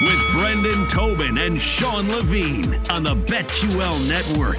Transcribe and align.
with 0.00 0.32
Brendan 0.32 0.86
Tobin 0.86 1.38
and 1.38 1.60
Sean 1.60 2.08
Levine 2.08 2.74
on 2.90 3.02
the 3.02 3.14
BetQL 3.14 4.08
Network. 4.08 4.58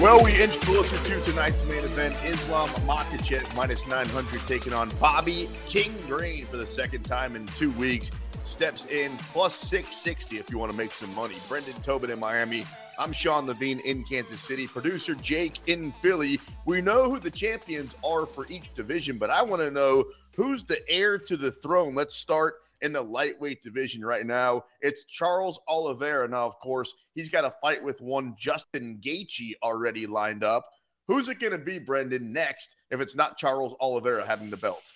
Well, 0.00 0.24
we 0.24 0.40
inch 0.40 0.58
closer 0.60 0.96
to 0.96 1.20
tonight's 1.20 1.64
main 1.66 1.84
event. 1.84 2.16
Islam 2.24 2.68
Makhachev 2.86 3.54
minus 3.54 3.86
900 3.86 4.46
taking 4.46 4.72
on 4.72 4.90
Bobby 5.00 5.50
King 5.66 5.94
Green 6.06 6.46
for 6.46 6.56
the 6.56 6.66
second 6.66 7.02
time 7.02 7.36
in 7.36 7.46
two 7.48 7.70
weeks. 7.72 8.10
Steps 8.44 8.86
in 8.86 9.14
plus 9.32 9.54
660 9.56 10.36
if 10.36 10.50
you 10.50 10.56
want 10.56 10.70
to 10.70 10.76
make 10.76 10.94
some 10.94 11.14
money. 11.14 11.36
Brendan 11.46 11.74
Tobin 11.82 12.10
in 12.10 12.18
Miami. 12.18 12.64
I'm 12.98 13.12
Sean 13.12 13.46
Levine 13.46 13.80
in 13.80 14.02
Kansas 14.04 14.40
City. 14.40 14.66
Producer 14.66 15.14
Jake 15.16 15.60
in 15.66 15.92
Philly. 16.00 16.40
We 16.64 16.80
know 16.80 17.10
who 17.10 17.18
the 17.18 17.30
champions 17.30 17.96
are 18.02 18.24
for 18.24 18.46
each 18.48 18.74
division, 18.74 19.18
but 19.18 19.28
I 19.28 19.42
want 19.42 19.60
to 19.60 19.70
know 19.70 20.04
who's 20.34 20.64
the 20.64 20.88
heir 20.88 21.18
to 21.18 21.36
the 21.36 21.50
throne. 21.50 21.94
Let's 21.94 22.14
start 22.14 22.60
in 22.82 22.92
the 22.92 23.02
lightweight 23.02 23.62
division 23.62 24.04
right 24.04 24.26
now. 24.26 24.64
It's 24.80 25.04
Charles 25.04 25.60
Oliveira. 25.68 26.28
Now, 26.28 26.46
of 26.46 26.58
course, 26.60 26.94
he's 27.14 27.28
got 27.28 27.44
a 27.44 27.54
fight 27.62 27.82
with 27.82 28.00
one 28.00 28.34
Justin 28.38 29.00
Gaethje 29.02 29.54
already 29.62 30.06
lined 30.06 30.44
up. 30.44 30.66
Who's 31.06 31.28
it 31.28 31.40
going 31.40 31.52
to 31.52 31.58
be, 31.58 31.78
Brendan, 31.78 32.32
next 32.32 32.76
if 32.90 33.00
it's 33.00 33.16
not 33.16 33.38
Charles 33.38 33.74
Oliveira 33.80 34.26
having 34.26 34.50
the 34.50 34.56
belt? 34.56 34.92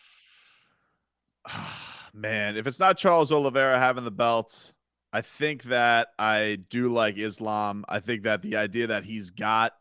Man, 2.15 2.57
if 2.57 2.67
it's 2.67 2.81
not 2.81 2.99
Charles 2.99 3.33
Oliveira 3.33 3.79
having 3.79 4.05
the 4.05 4.11
belt, 4.11 4.73
I 5.15 5.23
think 5.23 5.63
that 5.65 6.09
I 6.19 6.59
do 6.69 6.89
like 6.89 7.17
Islam. 7.17 7.85
I 7.89 8.01
think 8.01 8.23
that 8.25 8.43
the 8.43 8.57
idea 8.57 8.87
that 8.89 9.05
he's 9.05 9.31
got 9.31 9.73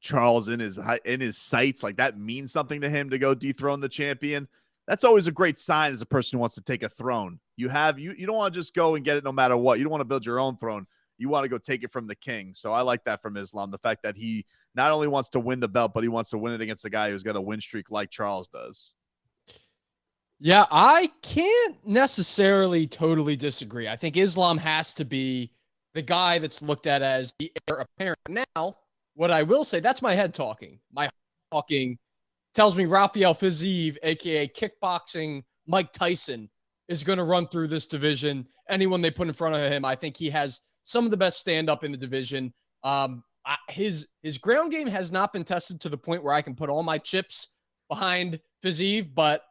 Charles 0.00 0.48
in 0.48 0.60
his 0.60 0.78
in 1.06 1.20
his 1.20 1.38
sights, 1.38 1.82
like 1.82 1.96
that 1.96 2.18
means 2.18 2.52
something 2.52 2.82
to 2.82 2.90
him 2.90 3.08
to 3.08 3.18
go 3.18 3.34
dethrone 3.34 3.80
the 3.80 3.88
champion 3.88 4.46
that's 4.86 5.04
always 5.04 5.26
a 5.26 5.32
great 5.32 5.56
sign 5.56 5.92
as 5.92 6.02
a 6.02 6.06
person 6.06 6.36
who 6.36 6.40
wants 6.40 6.54
to 6.56 6.60
take 6.60 6.82
a 6.82 6.88
throne. 6.88 7.38
You 7.56 7.68
have 7.68 7.98
you 7.98 8.14
you 8.16 8.26
don't 8.26 8.36
want 8.36 8.52
to 8.52 8.60
just 8.60 8.74
go 8.74 8.94
and 8.94 9.04
get 9.04 9.16
it 9.16 9.24
no 9.24 9.32
matter 9.32 9.56
what. 9.56 9.78
You 9.78 9.84
don't 9.84 9.90
want 9.90 10.02
to 10.02 10.06
build 10.06 10.26
your 10.26 10.40
own 10.40 10.56
throne. 10.56 10.86
You 11.16 11.28
want 11.28 11.44
to 11.44 11.48
go 11.48 11.58
take 11.58 11.84
it 11.84 11.92
from 11.92 12.06
the 12.06 12.16
king. 12.16 12.52
So 12.52 12.72
I 12.72 12.82
like 12.82 13.04
that 13.04 13.22
from 13.22 13.36
Islam. 13.36 13.70
The 13.70 13.78
fact 13.78 14.02
that 14.02 14.16
he 14.16 14.44
not 14.74 14.90
only 14.90 15.06
wants 15.06 15.28
to 15.30 15.40
win 15.40 15.60
the 15.60 15.68
belt, 15.68 15.92
but 15.94 16.02
he 16.02 16.08
wants 16.08 16.30
to 16.30 16.38
win 16.38 16.52
it 16.52 16.60
against 16.60 16.84
a 16.84 16.90
guy 16.90 17.10
who's 17.10 17.22
got 17.22 17.36
a 17.36 17.40
win 17.40 17.60
streak 17.60 17.90
like 17.90 18.10
Charles 18.10 18.48
does. 18.48 18.94
Yeah, 20.40 20.66
I 20.70 21.10
can't 21.22 21.76
necessarily 21.86 22.86
totally 22.86 23.36
disagree. 23.36 23.88
I 23.88 23.96
think 23.96 24.16
Islam 24.16 24.58
has 24.58 24.92
to 24.94 25.04
be 25.04 25.52
the 25.94 26.02
guy 26.02 26.40
that's 26.40 26.60
looked 26.60 26.86
at 26.86 27.02
as 27.02 27.32
the 27.38 27.52
heir 27.68 27.86
apparent. 27.86 28.46
Now, 28.56 28.76
what 29.14 29.30
I 29.30 29.44
will 29.44 29.64
say, 29.64 29.78
that's 29.78 30.02
my 30.02 30.14
head 30.14 30.34
talking. 30.34 30.80
My 30.92 31.08
talking 31.52 31.98
tells 32.54 32.76
me 32.76 32.84
Rafael 32.84 33.34
Fiziev, 33.34 33.96
aka 34.02 34.48
kickboxing 34.48 35.42
Mike 35.66 35.92
Tyson, 35.92 36.48
is 36.88 37.02
going 37.02 37.18
to 37.18 37.24
run 37.24 37.48
through 37.48 37.68
this 37.68 37.86
division. 37.86 38.46
Anyone 38.68 39.00
they 39.00 39.10
put 39.10 39.28
in 39.28 39.34
front 39.34 39.54
of 39.54 39.70
him, 39.70 39.84
I 39.84 39.94
think 39.94 40.16
he 40.16 40.30
has 40.30 40.60
some 40.82 41.04
of 41.04 41.10
the 41.10 41.16
best 41.16 41.38
stand 41.38 41.68
up 41.68 41.84
in 41.84 41.90
the 41.90 41.98
division. 41.98 42.52
Um, 42.82 43.24
his 43.68 44.08
his 44.22 44.38
ground 44.38 44.70
game 44.70 44.86
has 44.86 45.12
not 45.12 45.32
been 45.32 45.44
tested 45.44 45.80
to 45.82 45.88
the 45.88 45.98
point 45.98 46.22
where 46.22 46.34
I 46.34 46.42
can 46.42 46.54
put 46.54 46.70
all 46.70 46.82
my 46.82 46.98
chips 46.98 47.48
behind 47.88 48.40
Fiziev, 48.62 49.14
but 49.14 49.42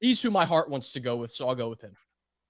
he's 0.00 0.20
who 0.22 0.30
my 0.30 0.44
heart 0.44 0.68
wants 0.68 0.92
to 0.92 1.00
go 1.00 1.16
with, 1.16 1.30
so 1.30 1.48
I'll 1.48 1.54
go 1.54 1.68
with 1.68 1.80
him. 1.80 1.92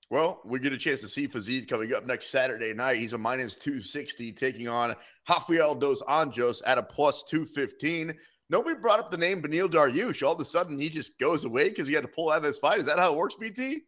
Well, 0.08 0.40
we 0.44 0.60
get 0.60 0.72
a 0.72 0.78
chance 0.78 1.00
to 1.00 1.08
see 1.08 1.26
Fiziev 1.26 1.68
coming 1.68 1.92
up 1.92 2.06
next 2.06 2.28
Saturday 2.28 2.72
night. 2.72 2.98
He's 2.98 3.12
a 3.12 3.18
minus 3.18 3.56
260 3.56 4.32
taking 4.32 4.68
on 4.68 4.94
Rafael 5.28 5.74
dos 5.74 6.00
Anjos 6.02 6.62
at 6.64 6.78
a 6.78 6.82
plus 6.82 7.24
215 7.24 8.14
nobody 8.50 8.76
brought 8.76 9.00
up 9.00 9.10
the 9.10 9.16
name 9.16 9.42
Beneil 9.42 9.68
Dariush. 9.68 10.26
All 10.26 10.34
of 10.34 10.40
a 10.40 10.44
sudden, 10.44 10.78
he 10.78 10.88
just 10.88 11.18
goes 11.18 11.44
away 11.44 11.68
because 11.68 11.86
he 11.86 11.94
had 11.94 12.02
to 12.02 12.08
pull 12.08 12.30
out 12.30 12.38
of 12.38 12.42
this 12.42 12.58
fight. 12.58 12.78
Is 12.78 12.86
that 12.86 12.98
how 12.98 13.12
it 13.12 13.16
works, 13.16 13.36
BT? 13.36 13.82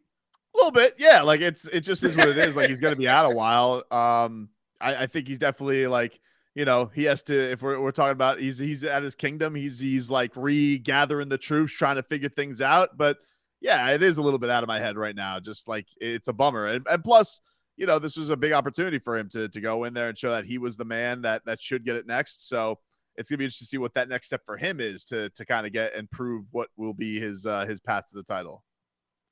A 0.55 0.57
little 0.57 0.71
bit, 0.71 0.93
yeah. 0.97 1.21
Like 1.21 1.41
it's 1.41 1.65
it 1.65 1.81
just 1.81 2.03
is 2.03 2.15
what 2.15 2.29
it 2.29 2.45
is. 2.45 2.55
Like 2.55 2.69
he's 2.69 2.79
to 2.79 2.95
be 2.95 3.07
out 3.07 3.31
a 3.31 3.35
while. 3.35 3.83
Um, 3.91 4.49
I, 4.81 5.03
I 5.03 5.07
think 5.07 5.27
he's 5.27 5.37
definitely 5.37 5.87
like 5.87 6.19
you 6.55 6.65
know 6.65 6.89
he 6.93 7.03
has 7.03 7.23
to. 7.23 7.51
If 7.51 7.61
we're, 7.61 7.79
we're 7.79 7.91
talking 7.91 8.11
about 8.11 8.39
he's 8.39 8.57
he's 8.57 8.83
at 8.83 9.03
his 9.03 9.15
kingdom, 9.15 9.53
he's 9.53 9.79
he's 9.79 10.09
like 10.09 10.33
regathering 10.33 11.29
the 11.29 11.37
troops, 11.37 11.73
trying 11.73 11.97
to 11.97 12.03
figure 12.03 12.29
things 12.29 12.61
out. 12.61 12.97
But 12.97 13.17
yeah, 13.61 13.89
it 13.91 14.01
is 14.01 14.17
a 14.17 14.21
little 14.21 14.39
bit 14.39 14.49
out 14.49 14.63
of 14.63 14.67
my 14.67 14.79
head 14.79 14.97
right 14.97 15.15
now. 15.15 15.39
Just 15.39 15.67
like 15.67 15.85
it's 16.01 16.29
a 16.29 16.33
bummer, 16.33 16.65
and, 16.65 16.85
and 16.89 17.03
plus 17.03 17.41
you 17.79 17.85
know, 17.85 17.97
this 17.97 18.17
was 18.17 18.29
a 18.29 18.35
big 18.35 18.51
opportunity 18.51 18.99
for 18.99 19.17
him 19.17 19.29
to 19.29 19.47
to 19.47 19.61
go 19.61 19.85
in 19.85 19.93
there 19.93 20.09
and 20.09 20.17
show 20.17 20.31
that 20.31 20.45
he 20.45 20.57
was 20.57 20.75
the 20.75 20.85
man 20.85 21.21
that 21.21 21.45
that 21.45 21.61
should 21.61 21.85
get 21.85 21.95
it 21.95 22.05
next. 22.05 22.49
So 22.49 22.79
it's 23.19 23.29
gonna 23.29 23.37
be 23.37 23.43
interesting 23.43 23.65
to 23.65 23.69
see 23.69 23.77
what 23.77 23.93
that 23.93 24.07
next 24.07 24.27
step 24.27 24.41
for 24.45 24.55
him 24.55 24.79
is 24.79 25.05
to 25.05 25.29
to 25.31 25.45
kind 25.45 25.67
of 25.67 25.73
get 25.73 25.93
and 25.93 26.09
prove 26.09 26.45
what 26.51 26.69
will 26.77 26.93
be 26.93 27.19
his 27.19 27.45
uh, 27.45 27.65
his 27.65 27.79
path 27.81 28.05
to 28.09 28.15
the 28.15 28.23
title. 28.23 28.63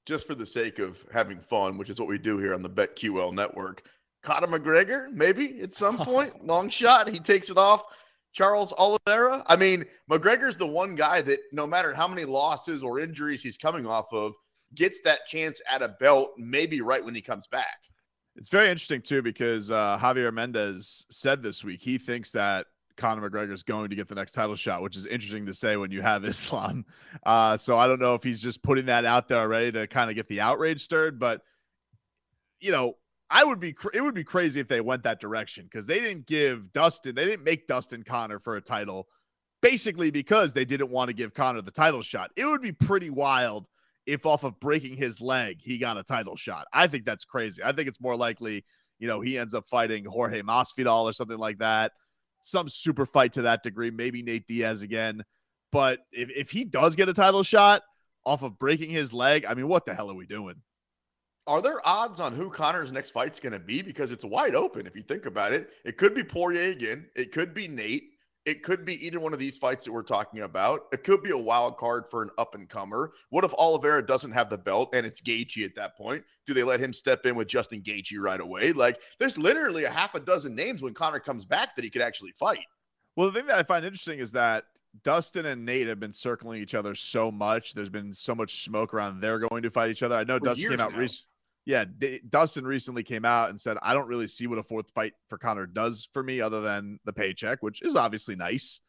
Just 0.06 0.28
for 0.28 0.36
the 0.36 0.46
sake 0.46 0.80
of 0.80 1.04
having 1.12 1.40
fun, 1.40 1.78
which 1.78 1.90
is 1.90 2.00
what 2.00 2.10
we 2.10 2.18
do 2.18 2.38
here 2.38 2.54
on 2.54 2.62
the 2.62 2.70
BetQL 2.70 3.34
network. 3.34 3.90
Conor 4.24 4.48
McGregor, 4.48 5.12
maybe 5.12 5.62
at 5.62 5.74
some 5.74 5.98
point, 6.06 6.46
long 6.46 6.70
shot, 6.70 7.10
he 7.10 7.20
takes 7.20 7.50
it 7.50 7.58
off. 7.58 7.84
Charles 8.34 8.74
Oliveira. 8.78 9.44
I 9.48 9.56
mean, 9.56 9.86
McGregor's 10.12 10.58
the 10.58 10.68
one 10.68 10.96
guy 10.96 11.22
that 11.22 11.40
no 11.54 11.66
matter 11.66 11.94
how 11.94 12.08
many 12.08 12.26
losses 12.26 12.84
or 12.84 13.00
injuries 13.00 13.42
he's 13.42 13.58
coming 13.58 13.88
off 13.88 14.08
of, 14.12 14.34
gets 14.76 15.00
that 15.02 15.26
chance 15.28 15.62
at 15.70 15.82
a 15.82 15.96
belt, 16.00 16.32
maybe 16.38 16.82
right 16.82 17.04
when 17.04 17.16
he 17.16 17.22
comes 17.22 17.48
back. 17.48 17.80
It's 18.36 18.50
very 18.50 18.70
interesting 18.70 19.02
too 19.02 19.22
because 19.22 19.72
uh, 19.72 19.98
Javier 19.98 20.34
Mendez 20.34 21.06
said 21.10 21.42
this 21.42 21.64
week 21.64 21.82
he 21.82 21.98
thinks 21.98 22.32
that 22.34 22.68
Conor 22.98 23.30
McGregor 23.30 23.54
is 23.54 23.64
going 23.64 23.90
to 23.90 23.96
get 23.96 24.08
the 24.08 24.16
next 24.16 24.34
title 24.34 24.56
shot, 24.56 24.82
which 24.82 24.98
is 24.98 25.06
interesting 25.06 25.46
to 25.46 25.54
say 25.54 25.78
when 25.78 25.92
you 25.92 26.02
have 26.02 26.26
Islam. 26.26 26.86
Uh, 27.26 27.56
so 27.56 27.78
I 27.78 27.88
don't 27.88 28.00
know 28.00 28.16
if 28.16 28.24
he's 28.24 28.42
just 28.42 28.64
putting 28.64 28.88
that 28.88 29.06
out 29.06 29.28
there 29.28 29.40
already 29.40 29.72
to 29.74 29.88
kind 29.88 30.10
of 30.10 30.16
get 30.16 30.28
the 30.28 30.42
outrage 30.42 30.82
stirred, 30.82 31.20
but 31.20 31.42
you 32.60 32.72
know, 32.72 32.96
I 33.30 33.44
would 33.44 33.60
be 33.60 33.76
it 33.94 34.02
would 34.02 34.16
be 34.16 34.24
crazy 34.24 34.60
if 34.60 34.68
they 34.68 34.82
went 34.82 35.04
that 35.04 35.20
direction 35.20 35.66
because 35.66 35.86
they 35.86 36.00
didn't 36.00 36.26
give 36.26 36.72
Dustin, 36.74 37.14
they 37.14 37.26
didn't 37.26 37.44
make 37.44 37.68
Dustin 37.68 38.04
Conor 38.04 38.40
for 38.40 38.56
a 38.56 38.62
title, 38.62 39.08
basically 39.62 40.12
because 40.12 40.54
they 40.54 40.66
didn't 40.66 40.90
want 40.90 41.10
to 41.10 41.14
give 41.14 41.34
Conor 41.34 41.62
the 41.62 41.72
title 41.72 42.02
shot. 42.02 42.32
It 42.36 42.46
would 42.46 42.62
be 42.62 42.72
pretty 42.72 43.10
wild 43.10 43.68
if 44.06 44.26
off 44.26 44.46
of 44.46 44.60
breaking 44.62 44.96
his 44.96 45.20
leg 45.20 45.58
he 45.60 45.78
got 45.78 45.98
a 45.98 46.04
title 46.04 46.38
shot. 46.38 46.68
I 46.74 46.88
think 46.88 47.06
that's 47.06 47.26
crazy. 47.26 47.62
I 47.64 47.74
think 47.74 47.90
it's 47.90 48.00
more 48.00 48.16
likely, 48.16 48.64
you 48.98 49.08
know, 49.08 49.20
he 49.20 49.38
ends 49.38 49.54
up 49.54 49.66
fighting 49.70 50.06
Jorge 50.06 50.42
Masvidal 50.42 51.04
or 51.04 51.14
something 51.14 51.38
like 51.38 51.58
that 51.60 51.92
some 52.42 52.70
super 52.70 53.06
fight 53.06 53.34
to 53.34 53.44
that 53.44 53.64
degree, 53.64 53.92
maybe 53.92 54.24
Nate 54.24 54.48
Diaz 54.48 54.82
again. 54.82 55.24
But 55.72 56.00
if, 56.12 56.30
if 56.30 56.50
he 56.50 56.64
does 56.64 56.96
get 56.96 57.10
a 57.10 57.14
title 57.14 57.44
shot 57.44 57.84
off 58.26 58.42
of 58.42 58.58
breaking 58.58 58.90
his 58.90 59.14
leg, 59.14 59.46
I 59.46 59.54
mean, 59.54 59.68
what 59.68 59.86
the 59.86 59.94
hell 59.94 60.10
are 60.10 60.16
we 60.16 60.26
doing? 60.26 60.56
Are 61.46 61.62
there 61.62 61.86
odds 61.86 62.20
on 62.20 62.34
who 62.34 62.50
Conor's 62.50 62.92
next 62.92 63.12
fight's 63.12 63.40
going 63.40 63.54
to 63.54 63.60
be? 63.60 63.82
Because 63.82 64.12
it's 64.12 64.26
wide 64.26 64.54
open 64.54 64.86
if 64.86 64.96
you 64.96 65.02
think 65.02 65.26
about 65.26 65.54
it. 65.54 65.70
It 65.86 65.98
could 65.98 66.14
be 66.14 66.24
Poirier 66.24 66.72
again. 66.72 67.10
It 67.16 67.32
could 67.32 67.54
be 67.54 67.68
Nate. 67.68 68.12
It 68.48 68.64
could 68.64 68.86
be 68.86 69.06
either 69.06 69.20
one 69.20 69.34
of 69.34 69.40
these 69.40 69.58
fights 69.58 69.84
that 69.84 69.92
we're 69.92 70.04
talking 70.04 70.40
about. 70.40 70.86
It 70.94 71.04
could 71.04 71.22
be 71.22 71.32
a 71.32 71.38
wild 71.38 71.76
card 71.76 72.06
for 72.10 72.24
an 72.24 72.30
up 72.38 72.56
and 72.56 72.70
comer. 72.70 73.12
What 73.30 73.44
if 73.44 73.54
Oliveira 73.56 74.08
doesn't 74.08 74.32
have 74.32 74.50
the 74.50 74.58
belt 74.58 74.96
and 74.96 75.06
it's 75.06 75.20
Gaethje 75.20 75.66
at 75.66 75.76
that 75.76 75.98
point? 75.98 76.24
Do 76.46 76.54
they 76.54 76.64
let 76.64 76.80
him 76.80 76.94
step 76.94 77.26
in 77.26 77.36
with 77.36 77.50
Justin 77.50 77.82
Gaethje 77.82 78.18
right 78.18 78.40
away? 78.40 78.72
Like, 78.72 79.02
there's 79.20 79.38
literally 79.38 79.84
a 79.84 79.92
half 79.92 80.16
a 80.16 80.22
dozen 80.22 80.56
names 80.56 80.82
when 80.82 80.94
Conor 80.94 81.20
comes 81.20 81.44
back 81.44 81.76
that 81.76 81.84
he 81.84 81.92
could 81.92 82.02
actually 82.02 82.32
fight. 82.32 82.64
Well, 83.18 83.30
the 83.30 83.38
thing 83.38 83.48
that 83.48 83.58
I 83.58 83.64
find 83.64 83.84
interesting 83.84 84.20
is 84.20 84.32
that 84.32 84.64
Dustin 85.04 85.46
and 85.48 85.66
Nate 85.66 85.88
have 85.88 86.00
been 86.00 86.14
circling 86.14 86.62
each 86.62 86.74
other 86.74 86.96
so 86.96 87.30
much. 87.30 87.74
There's 87.74 87.90
been 87.90 88.14
so 88.14 88.34
much 88.34 88.64
smoke 88.64 88.94
around 88.94 89.20
they're 89.20 89.40
going 89.40 89.64
to 89.64 89.70
fight 89.70 89.92
each 89.92 90.04
other. 90.04 90.16
I 90.16 90.24
know 90.24 90.38
For 90.38 90.46
Dustin 90.46 90.70
came 90.70 90.80
out 90.80 90.96
recently 90.96 91.28
yeah, 91.68 91.84
D- 91.84 92.22
Dustin 92.30 92.66
recently 92.66 93.04
came 93.04 93.26
out 93.26 93.50
and 93.50 93.60
said, 93.60 93.78
I 93.82 93.94
don't 93.94 94.08
really 94.08 94.26
see 94.26 94.48
what 94.48 94.58
a 94.58 94.64
fourth 94.64 94.90
fight 94.92 95.12
for 95.28 95.38
Conor 95.38 95.66
does 95.66 96.08
for 96.14 96.24
me 96.24 96.40
other 96.40 96.62
than 96.62 96.98
the 97.04 97.12
paycheck, 97.12 97.62
which 97.62 97.82
is 97.82 97.98
obviously 97.98 98.38
nice. 98.38 98.80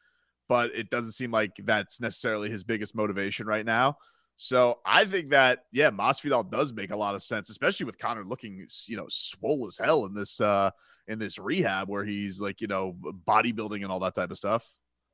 but 0.48 0.75
it 0.75 0.88
doesn't 0.88 1.12
seem 1.12 1.32
like 1.32 1.52
that's 1.64 2.00
necessarily 2.00 2.48
his 2.48 2.62
biggest 2.62 2.94
motivation 2.94 3.46
right 3.46 3.66
now. 3.66 3.98
So 4.36 4.78
I 4.86 5.04
think 5.04 5.30
that 5.30 5.64
yeah, 5.72 5.90
Masvidal 5.90 6.48
does 6.48 6.72
make 6.72 6.92
a 6.92 6.96
lot 6.96 7.16
of 7.16 7.22
sense, 7.25 7.50
especially 7.50 7.84
with 7.86 7.98
Conor 7.98 8.25
looking 8.25 8.64
you 8.86 8.96
know 8.96 9.06
swole 9.08 9.66
as 9.66 9.76
hell 9.76 10.06
in 10.06 10.14
this 10.14 10.40
uh 10.40 10.70
in 11.08 11.19
this 11.19 11.38
rehab 11.38 11.88
where 11.88 12.04
he's 12.04 12.40
like 12.40 12.60
you 12.60 12.69
know 12.69 12.96
bodybuilding 13.26 13.82
and 13.82 13.86
all 13.90 13.98
that 13.98 14.14
type 14.14 14.30
of 14.30 14.38
stuff. 14.38 14.72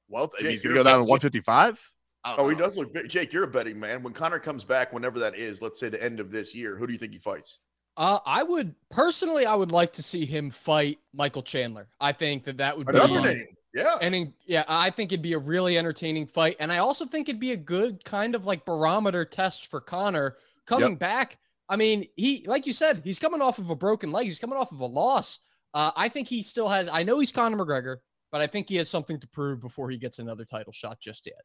Well, 0.08 0.30
he's 0.38 0.60
gonna 0.60 0.74
go 0.74 0.82
down 0.82 0.98
to 0.98 1.04
155. 1.04 1.80
Oh, 2.24 2.36
know. 2.36 2.48
he 2.48 2.54
does 2.54 2.78
look 2.78 2.92
big. 2.92 3.08
Jake, 3.08 3.32
you're 3.32 3.44
a 3.44 3.48
betting 3.48 3.78
man. 3.78 4.02
When 4.02 4.12
Conor 4.12 4.38
comes 4.38 4.64
back, 4.64 4.92
whenever 4.92 5.18
that 5.18 5.36
is, 5.36 5.60
let's 5.60 5.78
say 5.78 5.88
the 5.88 6.02
end 6.02 6.20
of 6.20 6.30
this 6.30 6.54
year, 6.54 6.76
who 6.76 6.86
do 6.86 6.92
you 6.92 6.98
think 6.98 7.12
he 7.12 7.18
fights? 7.18 7.60
Uh, 7.96 8.18
I 8.26 8.42
would 8.42 8.74
personally, 8.90 9.46
I 9.46 9.54
would 9.54 9.70
like 9.70 9.92
to 9.92 10.02
see 10.02 10.24
him 10.24 10.50
fight 10.50 10.98
Michael 11.12 11.42
Chandler. 11.42 11.88
I 12.00 12.12
think 12.12 12.44
that 12.44 12.56
that 12.56 12.76
would 12.76 12.88
another 12.88 13.20
be, 13.20 13.34
name. 13.34 13.46
Yeah. 13.74 13.96
And 14.00 14.14
in, 14.14 14.34
yeah, 14.46 14.64
I 14.68 14.90
think 14.90 15.12
it'd 15.12 15.22
be 15.22 15.34
a 15.34 15.38
really 15.38 15.76
entertaining 15.76 16.26
fight. 16.26 16.56
And 16.60 16.72
I 16.72 16.78
also 16.78 17.04
think 17.04 17.28
it'd 17.28 17.40
be 17.40 17.52
a 17.52 17.56
good 17.56 18.04
kind 18.04 18.34
of 18.34 18.46
like 18.46 18.64
barometer 18.64 19.24
test 19.24 19.66
for 19.66 19.80
Conor 19.80 20.38
coming 20.66 20.90
yep. 20.90 20.98
back. 20.98 21.38
I 21.68 21.76
mean, 21.76 22.06
he, 22.16 22.44
like 22.46 22.66
you 22.66 22.72
said, 22.72 23.02
he's 23.04 23.18
coming 23.18 23.42
off 23.42 23.58
of 23.58 23.70
a 23.70 23.76
broken 23.76 24.12
leg. 24.12 24.24
He's 24.24 24.38
coming 24.38 24.56
off 24.56 24.72
of 24.72 24.80
a 24.80 24.86
loss. 24.86 25.40
Uh, 25.72 25.90
I 25.96 26.08
think 26.08 26.28
he 26.28 26.42
still 26.42 26.68
has, 26.68 26.88
I 26.88 27.02
know 27.02 27.18
he's 27.18 27.32
Conor 27.32 27.56
McGregor, 27.56 27.96
but 28.32 28.40
I 28.40 28.46
think 28.46 28.68
he 28.68 28.76
has 28.76 28.88
something 28.88 29.18
to 29.20 29.28
prove 29.28 29.60
before 29.60 29.90
he 29.90 29.98
gets 29.98 30.18
another 30.20 30.44
title 30.44 30.72
shot 30.72 31.00
just 31.00 31.26
yet 31.26 31.42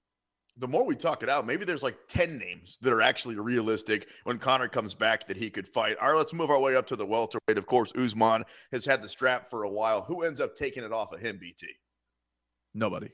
the 0.60 0.68
more 0.68 0.86
we 0.86 0.96
talk 0.96 1.24
it 1.24 1.30
out, 1.30 1.48
maybe 1.48 1.64
there's 1.66 1.84
like 1.84 1.98
10 2.10 2.38
names 2.38 2.78
that 2.82 2.92
are 2.92 3.02
actually 3.02 3.36
realistic 3.36 4.10
when 4.26 4.38
Conor 4.38 4.68
comes 4.68 4.94
back 4.94 5.28
that 5.28 5.38
he 5.38 5.50
could 5.50 5.68
fight. 5.68 5.98
All 6.02 6.10
right, 6.10 6.18
let's 6.18 6.34
move 6.34 6.52
our 6.52 6.60
way 6.60 6.76
up 6.76 6.86
to 6.88 6.96
the 6.96 7.06
welterweight. 7.06 7.58
Of 7.58 7.66
course, 7.66 7.94
Usman 7.96 8.44
has 8.72 8.86
had 8.86 9.02
the 9.02 9.10
strap 9.10 9.50
for 9.50 9.64
a 9.64 9.70
while. 9.70 10.04
Who 10.04 10.24
ends 10.24 10.42
up 10.42 10.56
taking 10.56 10.84
it 10.84 10.92
off 10.92 11.14
of 11.14 11.22
him, 11.22 11.38
BT? 11.40 11.68
Nobody. 12.74 13.10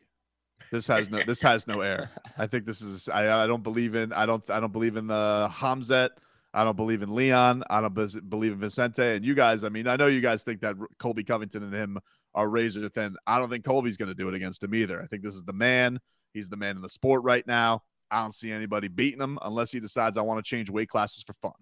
This 0.72 0.88
has 0.88 1.10
no 1.10 1.22
this 1.26 1.42
has 1.42 1.68
no 1.68 1.82
air. 1.82 2.10
I 2.38 2.48
think 2.48 2.66
this 2.66 2.82
is 2.82 3.10
I 3.10 3.44
I 3.44 3.48
don't 3.48 3.64
believe 3.64 3.94
in 3.94 4.12
I 4.14 4.26
don't 4.26 4.50
I 4.50 4.60
don't 4.60 4.74
believe 4.74 4.96
in 4.96 5.06
the 5.06 5.50
Hamzat. 5.52 6.12
I 6.54 6.64
don't 6.64 6.78
believe 6.78 7.02
in 7.02 7.14
Leon. 7.14 7.64
I 7.70 7.82
don't 7.82 7.94
believe 8.30 8.54
in 8.54 8.60
Vicente. 8.60 9.18
And 9.18 9.26
you 9.26 9.36
guys, 9.36 9.66
I 9.66 9.70
mean, 9.70 9.88
I 9.88 9.98
know 9.98 10.08
you 10.08 10.22
guys 10.22 10.44
think 10.44 10.62
that 10.62 10.76
Colby 11.00 11.26
Covington 11.26 11.64
and 11.64 11.74
him 11.74 11.98
are 12.34 12.50
razor 12.50 12.88
thin. 12.88 13.16
I 13.28 13.40
don't 13.40 13.50
think 13.50 13.66
Colby's 13.66 13.98
going 13.98 14.08
to 14.08 14.16
do 14.16 14.30
it 14.30 14.36
against 14.36 14.64
him 14.64 14.74
either. 14.74 15.02
I 15.02 15.06
think 15.08 15.22
this 15.22 15.36
is 15.36 15.44
the 15.44 15.54
man. 15.54 16.00
He's 16.36 16.50
the 16.50 16.58
man 16.58 16.76
in 16.76 16.82
the 16.82 16.90
sport 16.90 17.24
right 17.24 17.48
now. 17.48 17.82
I 18.12 18.22
don't 18.22 18.34
see 18.34 18.52
anybody 18.52 18.90
beating 18.90 19.22
him 19.22 19.40
unless 19.42 19.72
he 19.72 19.80
decides 19.80 20.18
I 20.18 20.22
want 20.22 20.44
to 20.44 20.48
change 20.48 20.70
weight 20.70 20.90
classes 20.90 21.24
for 21.24 21.34
fun. 21.34 21.54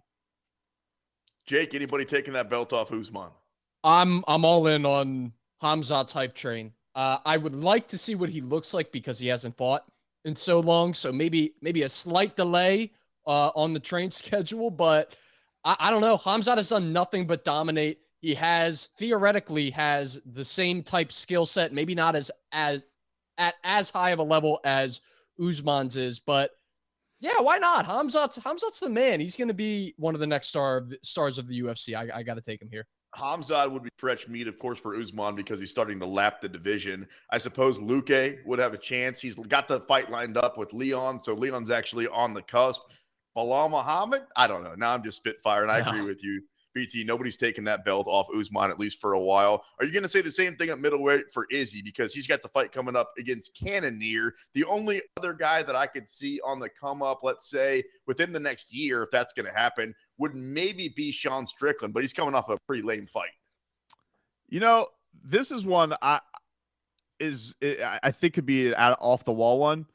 Jake, 1.45 1.75
anybody 1.75 2.05
taking 2.05 2.33
that 2.33 2.49
belt 2.49 2.73
off 2.73 2.91
Usman? 2.91 3.29
I'm 3.83 4.23
I'm 4.27 4.43
all 4.43 4.67
in 4.67 4.85
on 4.85 5.31
Hamzat 5.61 6.11
hype 6.11 6.33
train. 6.33 6.73
Uh, 6.95 7.19
I 7.25 7.37
would 7.37 7.55
like 7.55 7.87
to 7.89 7.97
see 7.97 8.15
what 8.15 8.29
he 8.29 8.41
looks 8.41 8.73
like 8.73 8.91
because 8.91 9.19
he 9.19 9.27
hasn't 9.27 9.55
fought 9.57 9.85
in 10.25 10.35
so 10.35 10.59
long. 10.59 10.93
So 10.93 11.11
maybe 11.11 11.53
maybe 11.61 11.83
a 11.83 11.89
slight 11.89 12.35
delay 12.35 12.91
uh, 13.27 13.51
on 13.55 13.73
the 13.73 13.79
train 13.79 14.09
schedule, 14.21 14.71
but 14.71 15.15
I, 15.63 15.75
I 15.79 15.91
don't 15.91 16.01
know. 16.01 16.17
Hamzat 16.17 16.57
has 16.57 16.69
done 16.69 16.91
nothing 16.91 17.27
but 17.27 17.43
dominate. 17.43 17.99
He 18.21 18.33
has 18.35 18.87
theoretically 18.97 19.69
has 19.71 20.19
the 20.25 20.45
same 20.45 20.81
type 20.81 21.11
skill 21.11 21.45
set, 21.45 21.73
maybe 21.73 21.93
not 21.93 22.15
as 22.15 22.31
as 22.51 22.83
at 23.37 23.55
as 23.63 23.89
high 23.89 24.11
of 24.11 24.19
a 24.19 24.23
level 24.23 24.59
as 24.63 25.01
Usman's 25.39 25.95
is, 25.95 26.19
but 26.19 26.51
yeah, 27.19 27.39
why 27.39 27.57
not? 27.57 27.85
Hamzat's 27.85 28.37
Hamzat's 28.37 28.81
the 28.81 28.89
man. 28.89 29.19
He's 29.19 29.37
going 29.37 29.47
to 29.47 29.53
be 29.53 29.93
one 29.97 30.13
of 30.13 30.19
the 30.19 30.27
next 30.27 30.49
star 30.49 30.77
of 30.77 30.89
the, 30.89 30.99
stars 31.03 31.37
of 31.37 31.47
the 31.47 31.61
UFC. 31.61 31.95
I, 31.95 32.19
I 32.19 32.23
got 32.23 32.35
to 32.35 32.41
take 32.41 32.61
him 32.61 32.67
here. 32.69 32.85
Hamzat 33.15 33.71
would 33.71 33.83
be 33.83 33.89
fresh 33.97 34.27
meat, 34.27 34.47
of 34.47 34.57
course, 34.57 34.79
for 34.79 34.95
Usman 34.95 35.35
because 35.35 35.59
he's 35.59 35.69
starting 35.69 35.99
to 35.99 36.05
lap 36.05 36.41
the 36.41 36.49
division. 36.49 37.07
I 37.29 37.37
suppose 37.37 37.79
Luque 37.79 38.43
would 38.45 38.59
have 38.59 38.73
a 38.73 38.77
chance. 38.77 39.21
He's 39.21 39.35
got 39.35 39.67
the 39.67 39.79
fight 39.79 40.09
lined 40.09 40.35
up 40.35 40.57
with 40.57 40.73
Leon, 40.73 41.19
so 41.19 41.33
Leon's 41.33 41.69
actually 41.71 42.07
on 42.07 42.33
the 42.33 42.41
cusp. 42.41 42.81
Belal 43.37 43.69
Muhammad, 43.69 44.23
I 44.35 44.47
don't 44.47 44.63
know. 44.63 44.75
Now 44.75 44.93
I'm 44.93 45.03
just 45.03 45.17
spitfire, 45.17 45.63
and 45.63 45.71
I 45.71 45.79
agree 45.79 46.01
with 46.01 46.23
you. 46.23 46.41
BT, 46.73 47.03
nobody's 47.03 47.37
taken 47.37 47.63
that 47.65 47.85
belt 47.85 48.07
off 48.07 48.27
Usman 48.35 48.71
at 48.71 48.79
least 48.79 48.99
for 48.99 49.13
a 49.13 49.19
while. 49.19 49.63
Are 49.79 49.85
you 49.85 49.91
going 49.91 50.03
to 50.03 50.09
say 50.09 50.21
the 50.21 50.31
same 50.31 50.55
thing 50.55 50.69
at 50.69 50.79
middleweight 50.79 51.31
for 51.31 51.45
Izzy 51.51 51.81
because 51.81 52.13
he's 52.13 52.27
got 52.27 52.41
the 52.41 52.47
fight 52.47 52.71
coming 52.71 52.95
up 52.95 53.11
against 53.17 53.53
Cannonier? 53.55 54.33
The 54.53 54.65
only 54.65 55.01
other 55.17 55.33
guy 55.33 55.63
that 55.63 55.75
I 55.75 55.87
could 55.87 56.07
see 56.09 56.39
on 56.43 56.59
the 56.59 56.69
come 56.69 57.01
up, 57.01 57.19
let's 57.23 57.49
say 57.49 57.83
within 58.07 58.33
the 58.33 58.39
next 58.39 58.73
year, 58.73 59.03
if 59.03 59.11
that's 59.11 59.33
going 59.33 59.45
to 59.45 59.53
happen, 59.53 59.93
would 60.17 60.35
maybe 60.35 60.89
be 60.89 61.11
Sean 61.11 61.45
Strickland, 61.45 61.93
but 61.93 62.03
he's 62.03 62.13
coming 62.13 62.35
off 62.35 62.49
a 62.49 62.57
pretty 62.67 62.83
lame 62.83 63.07
fight. 63.07 63.31
You 64.49 64.59
know, 64.59 64.87
this 65.23 65.51
is 65.51 65.65
one 65.65 65.93
I 66.01 66.19
is 67.19 67.55
I 68.03 68.11
think 68.11 68.33
could 68.33 68.45
be 68.45 68.73
an 68.73 68.73
off 68.75 69.23
the 69.23 69.31
wall 69.31 69.59
one. 69.59 69.85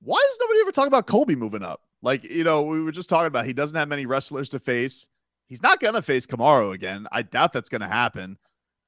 Why 0.00 0.22
does 0.28 0.38
nobody 0.40 0.60
ever 0.60 0.72
talk 0.72 0.86
about 0.86 1.06
Colby 1.06 1.36
moving 1.36 1.62
up? 1.62 1.82
Like, 2.02 2.30
you 2.30 2.44
know, 2.44 2.62
we 2.62 2.82
were 2.82 2.92
just 2.92 3.08
talking 3.08 3.26
about 3.26 3.46
he 3.46 3.52
doesn't 3.52 3.76
have 3.76 3.88
many 3.88 4.04
wrestlers 4.04 4.48
to 4.50 4.58
face. 4.58 5.08
He's 5.46 5.62
not 5.62 5.80
going 5.80 5.94
to 5.94 6.02
face 6.02 6.26
Kamaru 6.26 6.74
again. 6.74 7.06
I 7.12 7.22
doubt 7.22 7.52
that's 7.52 7.68
going 7.68 7.82
to 7.82 7.88
happen. 7.88 8.38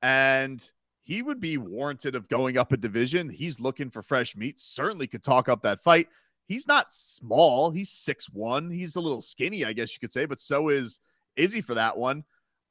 And 0.03 0.69
he 1.05 1.23
would 1.23 1.41
be 1.41 1.59
warranted 1.59 2.15
of 2.15 2.29
going 2.29 2.59
up 2.59 2.73
a 2.73 2.77
division. 2.77 3.29
He's 3.29 3.61
looking 3.61 3.91
for 3.91 4.03
fresh 4.03 4.37
meat. 4.37 4.59
Certainly 4.59 5.09
could 5.09 5.23
talk 5.23 5.49
up 5.49 5.63
that 5.63 5.83
fight 5.83 6.09
he's 6.47 6.69
not 6.69 6.93
small. 6.93 7.71
He's 7.71 7.91
six 7.91 8.31
one. 8.31 8.71
He's 8.71 8.97
a 8.97 9.01
little 9.01 9.21
skinny, 9.21 9.65
I 9.65 9.73
guess 9.73 9.93
you 9.95 10.01
could 10.01 10.13
say, 10.13 10.27
but 10.27 10.41
so 10.41 10.69
is 10.69 11.01
Izzy 11.37 11.61
for 11.61 11.75
that 11.75 11.97
one. 11.97 12.25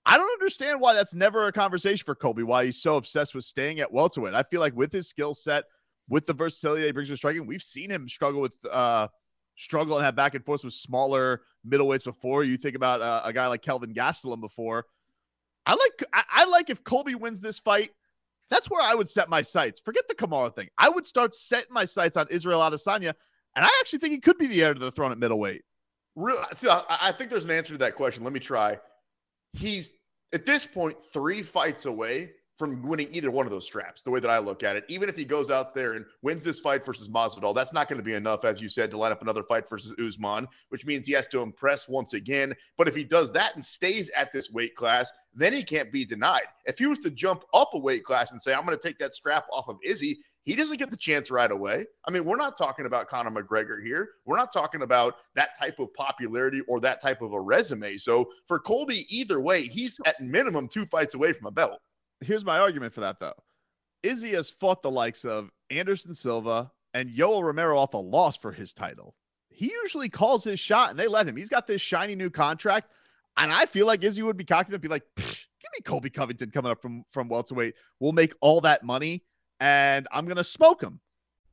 I 0.06 0.18
don't 0.18 0.32
understand 0.32 0.80
why 0.80 0.94
that's 0.94 1.16
never 1.16 1.48
a 1.48 1.52
conversation 1.52 2.06
for 2.06 2.16
Colby, 2.16 2.44
why 2.44 2.66
he's 2.66 2.82
so 2.82 2.98
obsessed 2.98 3.34
with 3.34 3.44
staying 3.44 3.80
at 3.80 3.92
welterweight. 3.92 4.36
I 4.36 4.44
feel 4.44 4.60
like 4.60 4.76
with 4.76 4.92
his 4.92 5.08
skill 5.08 5.34
set, 5.34 5.66
with 6.10 6.28
the 6.28 6.34
versatility 6.34 6.86
he 6.86 6.92
brings 6.92 7.10
to 7.10 7.18
striking, 7.18 7.48
we've 7.48 7.64
seen 7.64 7.90
him 7.90 8.08
struggle 8.08 8.42
with 8.42 8.56
uh 8.72 9.08
struggle 9.56 9.98
and 9.98 10.06
have 10.06 10.16
back 10.16 10.36
and 10.36 10.46
forth 10.46 10.64
with 10.64 10.74
smaller 10.74 11.42
middleweights 11.68 12.04
before. 12.04 12.44
You 12.44 12.58
think 12.58 12.76
about 12.76 13.02
uh, 13.02 13.22
a 13.24 13.34
guy 13.34 13.48
like 13.48 13.62
Kelvin 13.62 13.94
Gastelum 13.94 14.42
before. 14.42 14.86
I 15.66 15.72
like 15.72 16.04
I, 16.14 16.24
I 16.30 16.46
like 16.46 16.70
if 16.70 16.84
Colby 16.84 17.16
wins 17.16 17.42
this 17.42 17.60
fight. 17.60 17.92
That's 18.50 18.70
where 18.70 18.82
I 18.82 18.94
would 18.94 19.10
set 19.10 19.30
my 19.30 19.42
sights. 19.42 19.80
Forget 19.80 20.08
the 20.08 20.14
Kamaru 20.14 20.56
thing. 20.56 20.70
I 20.78 20.90
would 20.90 21.06
start 21.06 21.34
setting 21.34 21.74
my 21.74 21.86
sights 21.86 22.16
on 22.16 22.28
Israel 22.30 22.60
Adesanya 22.60 23.14
and 23.56 23.66
I 23.66 23.70
actually 23.80 24.00
think 24.00 24.14
he 24.14 24.20
could 24.20 24.38
be 24.38 24.48
the 24.48 24.62
heir 24.62 24.74
to 24.74 24.80
the 24.80 24.92
throne 24.92 25.12
at 25.12 25.18
middleweight. 25.18 25.62
Real, 26.16 26.38
see, 26.54 26.70
I 26.70 27.12
think 27.12 27.30
there's 27.30 27.46
an 27.46 27.52
answer 27.52 27.74
to 27.74 27.78
that 27.80 27.96
question. 27.96 28.24
Let 28.24 28.34
me 28.34 28.40
try. 28.40 28.80
He's 29.54 29.94
at 30.34 30.46
this 30.46 30.66
point 30.66 30.98
three 31.14 31.42
fights 31.42 31.86
away 31.86 32.32
from 32.58 32.82
winning 32.84 33.10
either 33.12 33.32
one 33.32 33.46
of 33.46 33.52
those 33.52 33.66
straps, 33.66 34.02
the 34.02 34.12
way 34.12 34.20
that 34.20 34.30
I 34.30 34.40
look 34.40 34.64
at 34.64 34.76
it. 34.76 34.86
Even 34.88 35.10
if 35.10 35.16
he 35.16 35.26
goes 35.26 35.50
out 35.50 35.74
there 35.74 35.94
and 35.94 36.06
wins 36.22 36.44
this 36.44 36.60
fight 36.60 36.86
versus 36.86 37.10
Masvidal, 37.10 37.54
that's 37.54 37.74
not 37.74 37.90
going 37.90 38.00
to 38.00 38.04
be 38.04 38.14
enough, 38.14 38.46
as 38.46 38.62
you 38.62 38.70
said, 38.70 38.92
to 38.92 38.98
line 38.98 39.12
up 39.12 39.22
another 39.22 39.44
fight 39.44 39.68
versus 39.68 39.94
Usman, 40.00 40.48
which 40.70 40.86
means 40.86 41.06
he 41.06 41.14
has 41.14 41.28
to 41.28 41.42
impress 41.42 41.90
once 41.90 42.14
again. 42.14 42.54
But 42.78 42.88
if 42.88 42.96
he 42.96 43.04
does 43.04 43.32
that 43.32 43.56
and 43.56 43.64
stays 43.64 44.10
at 44.16 44.32
this 44.32 44.52
weight 44.52 44.76
class, 44.76 45.12
then 45.34 45.52
he 45.52 45.64
can't 45.64 45.92
be 45.92 46.06
denied. 46.06 46.46
If 46.66 46.80
he 46.80 46.86
was 46.86 47.00
to 47.00 47.10
jump 47.10 47.44
up 47.54 47.72
a 47.74 47.80
weight 47.80 48.06
class 48.06 48.32
and 48.32 48.42
say, 48.42 48.54
I'm 48.54 48.66
going 48.66 48.78
to 48.78 48.88
take 48.88 49.00
that 49.00 49.14
strap 49.14 49.46
off 49.52 49.68
of 49.68 49.78
Izzy, 49.84 50.20
he 50.46 50.56
doesn't 50.56 50.78
get 50.78 50.92
the 50.92 50.98
chance 50.98 51.32
right 51.32 51.52
away. 51.52 51.86
I 52.08 52.12
mean, 52.12 52.24
we're 52.24 52.38
not 52.38 52.56
talking 52.56 52.86
about 52.86 53.08
Conor 53.10 53.32
McGregor 53.32 53.84
here. 53.84 54.10
We're 54.26 54.38
not 54.38 54.54
talking 54.54 54.84
about 54.84 55.16
that 55.34 55.58
type 55.60 55.80
of 55.80 55.92
popularity 55.96 56.62
or 56.68 56.80
that 56.82 57.02
type 57.02 57.22
of 57.22 57.34
a 57.34 57.42
resume. 57.42 57.98
So 57.98 58.30
for 58.48 58.60
Colby, 58.60 59.08
either 59.10 59.42
way, 59.42 59.64
he's 59.64 60.00
at 60.06 60.22
minimum 60.22 60.68
two 60.68 60.86
fights 60.86 61.16
away 61.16 61.34
from 61.34 61.48
a 61.48 61.52
belt. 61.52 61.82
Here's 62.22 62.46
my 62.46 62.60
argument 62.60 62.94
for 62.94 63.02
that, 63.02 63.20
though. 63.20 63.34
Izzy 64.04 64.32
has 64.32 64.50
fought 64.50 64.82
the 64.82 64.92
likes 64.92 65.26
of 65.26 65.50
Anderson 65.70 66.14
Silva 66.14 66.72
and 66.94 67.10
Yoel 67.10 67.44
Romero 67.44 67.78
off 67.78 67.94
a 67.94 67.98
loss 67.98 68.38
for 68.38 68.52
his 68.52 68.74
title. 68.74 69.16
He 69.50 69.72
usually 69.72 70.10
calls 70.10 70.44
his 70.44 70.60
shot 70.60 70.92
and 70.92 71.00
they 71.00 71.08
let 71.08 71.28
him. 71.28 71.36
He's 71.36 71.50
got 71.50 71.66
this 71.66 71.82
shiny 71.82 72.16
new 72.16 72.30
contract. 72.30 72.92
And 73.38 73.52
I 73.52 73.66
feel 73.66 73.86
like 73.86 74.04
Izzy 74.04 74.22
would 74.22 74.38
be 74.38 74.46
cocky 74.46 74.74
and 74.74 74.82
be 74.82 74.88
like, 74.88 75.04
give 75.16 75.72
me 75.74 75.82
Colby 75.84 76.10
Covington 76.10 76.52
coming 76.52 76.72
up 76.72 76.82
from, 76.82 77.04
from 77.12 77.28
welterweight. 77.28 77.76
We'll 78.00 78.12
make 78.12 78.34
all 78.42 78.62
that 78.62 78.84
money 78.84 79.24
and 79.60 80.08
I'm 80.12 80.26
going 80.26 80.38
to 80.38 80.44
smoke 80.44 80.82
him. 80.82 81.00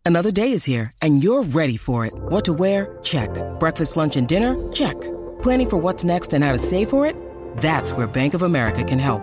Another 0.04 0.32
day 0.32 0.50
is 0.50 0.64
here, 0.64 0.90
and 1.00 1.22
you're 1.22 1.44
ready 1.44 1.76
for 1.76 2.04
it. 2.06 2.12
What 2.14 2.44
to 2.46 2.52
wear? 2.52 2.98
Check. 3.02 3.30
Breakfast, 3.60 3.96
lunch, 3.96 4.16
and 4.16 4.26
dinner? 4.26 4.72
Check. 4.72 5.00
Planning 5.42 5.70
for 5.70 5.76
what's 5.76 6.02
next 6.02 6.34
and 6.34 6.42
how 6.42 6.50
to 6.50 6.58
save 6.58 6.90
for 6.90 7.06
it? 7.06 7.14
That's 7.58 7.92
where 7.92 8.08
Bank 8.08 8.34
of 8.34 8.42
America 8.42 8.82
can 8.82 8.98
help. 8.98 9.22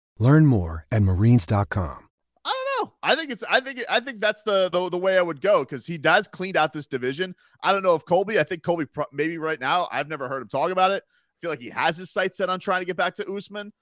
Learn 0.21 0.45
more 0.45 0.85
at 0.91 1.01
marines.com. 1.01 2.07
I 2.45 2.53
don't 2.53 2.85
know. 2.85 2.93
I 3.01 3.15
think 3.15 3.31
it's. 3.31 3.43
I 3.49 3.59
think. 3.59 3.81
I 3.89 3.99
think 3.99 4.21
that's 4.21 4.43
the 4.43 4.69
the, 4.69 4.87
the 4.87 4.97
way 4.97 5.17
I 5.17 5.21
would 5.23 5.41
go 5.41 5.65
because 5.65 5.83
he 5.87 5.97
does 5.97 6.27
cleaned 6.27 6.57
out 6.57 6.73
this 6.73 6.85
division. 6.85 7.33
I 7.63 7.71
don't 7.71 7.81
know 7.81 7.95
if 7.95 8.05
Colby. 8.05 8.39
I 8.39 8.43
think 8.43 8.61
Colby 8.61 8.85
pro- 8.85 9.07
maybe 9.11 9.39
right 9.39 9.59
now. 9.59 9.87
I've 9.91 10.07
never 10.07 10.29
heard 10.29 10.43
him 10.43 10.47
talk 10.47 10.69
about 10.69 10.91
it. 10.91 11.01
I 11.07 11.35
feel 11.41 11.49
like 11.49 11.59
he 11.59 11.71
has 11.71 11.97
his 11.97 12.11
sights 12.11 12.37
set 12.37 12.49
on 12.49 12.59
trying 12.59 12.81
to 12.81 12.85
get 12.85 12.97
back 12.97 13.15
to 13.15 13.33
Usman, 13.33 13.73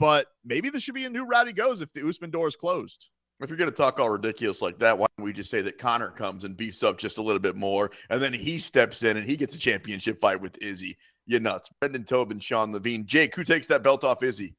but 0.00 0.26
maybe 0.44 0.68
this 0.68 0.82
should 0.82 0.96
be 0.96 1.04
a 1.04 1.10
new 1.10 1.26
route 1.26 1.46
he 1.46 1.52
goes 1.52 1.80
if 1.80 1.92
the 1.92 2.08
Usman 2.08 2.30
door 2.30 2.48
is 2.48 2.56
closed. 2.56 3.10
If 3.40 3.48
you're 3.48 3.56
going 3.56 3.70
to 3.70 3.76
talk 3.76 4.00
all 4.00 4.10
ridiculous 4.10 4.62
like 4.62 4.80
that, 4.80 4.98
why 4.98 5.06
don't 5.16 5.24
we 5.24 5.32
just 5.32 5.50
say 5.50 5.60
that 5.60 5.78
Conor 5.78 6.10
comes 6.10 6.42
and 6.42 6.56
beefs 6.56 6.82
up 6.82 6.98
just 6.98 7.18
a 7.18 7.22
little 7.22 7.40
bit 7.40 7.54
more, 7.54 7.92
and 8.10 8.20
then 8.20 8.32
he 8.32 8.58
steps 8.58 9.04
in 9.04 9.16
and 9.16 9.28
he 9.28 9.36
gets 9.36 9.54
a 9.54 9.60
championship 9.60 10.20
fight 10.20 10.40
with 10.40 10.58
Izzy? 10.58 10.98
You 11.26 11.38
nuts, 11.38 11.70
Brendan 11.78 12.02
Tobin, 12.02 12.40
Sean 12.40 12.72
Levine, 12.72 13.06
Jake. 13.06 13.36
Who 13.36 13.44
takes 13.44 13.68
that 13.68 13.84
belt 13.84 14.02
off 14.02 14.24
Izzy? 14.24 14.56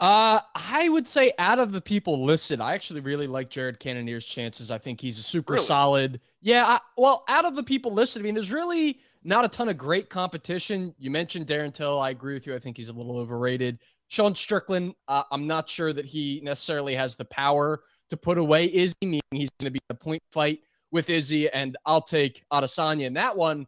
Uh, 0.00 0.38
I 0.54 0.88
would 0.88 1.08
say 1.08 1.32
out 1.38 1.58
of 1.58 1.72
the 1.72 1.80
people 1.80 2.24
listed, 2.24 2.60
I 2.60 2.74
actually 2.74 3.00
really 3.00 3.26
like 3.26 3.50
Jared 3.50 3.80
Cannonier's 3.80 4.24
chances. 4.24 4.70
I 4.70 4.78
think 4.78 5.00
he's 5.00 5.18
a 5.18 5.22
super 5.22 5.54
Really? 5.54 5.64
solid. 5.66 6.20
Yeah, 6.40 6.64
I, 6.66 6.80
well, 6.96 7.24
out 7.28 7.44
of 7.44 7.56
the 7.56 7.64
people 7.64 7.92
listed, 7.92 8.22
I 8.22 8.24
mean, 8.24 8.34
there's 8.34 8.52
really 8.52 9.00
not 9.24 9.44
a 9.44 9.48
ton 9.48 9.68
of 9.68 9.76
great 9.76 10.08
competition. 10.08 10.94
You 10.98 11.10
mentioned 11.10 11.48
Darren 11.48 11.74
Till. 11.74 11.98
I 11.98 12.10
agree 12.10 12.34
with 12.34 12.46
you. 12.46 12.54
I 12.54 12.60
think 12.60 12.76
he's 12.76 12.90
a 12.90 12.92
little 12.92 13.18
overrated. 13.18 13.80
Sean 14.06 14.34
Strickland, 14.36 14.94
uh, 15.08 15.24
I'm 15.32 15.48
not 15.48 15.68
sure 15.68 15.92
that 15.92 16.04
he 16.04 16.40
necessarily 16.44 16.94
has 16.94 17.16
the 17.16 17.24
power 17.24 17.82
to 18.08 18.16
put 18.16 18.38
away 18.38 18.72
Izzy, 18.72 18.94
meaning 19.02 19.20
he's 19.32 19.50
going 19.58 19.66
to 19.66 19.72
be 19.72 19.80
in 19.90 19.96
a 19.96 19.98
point 19.98 20.22
fight 20.30 20.60
with 20.92 21.10
Izzy, 21.10 21.50
and 21.50 21.76
I'll 21.84 22.00
take 22.00 22.44
Adesanya 22.52 23.06
in 23.06 23.14
that 23.14 23.36
one. 23.36 23.66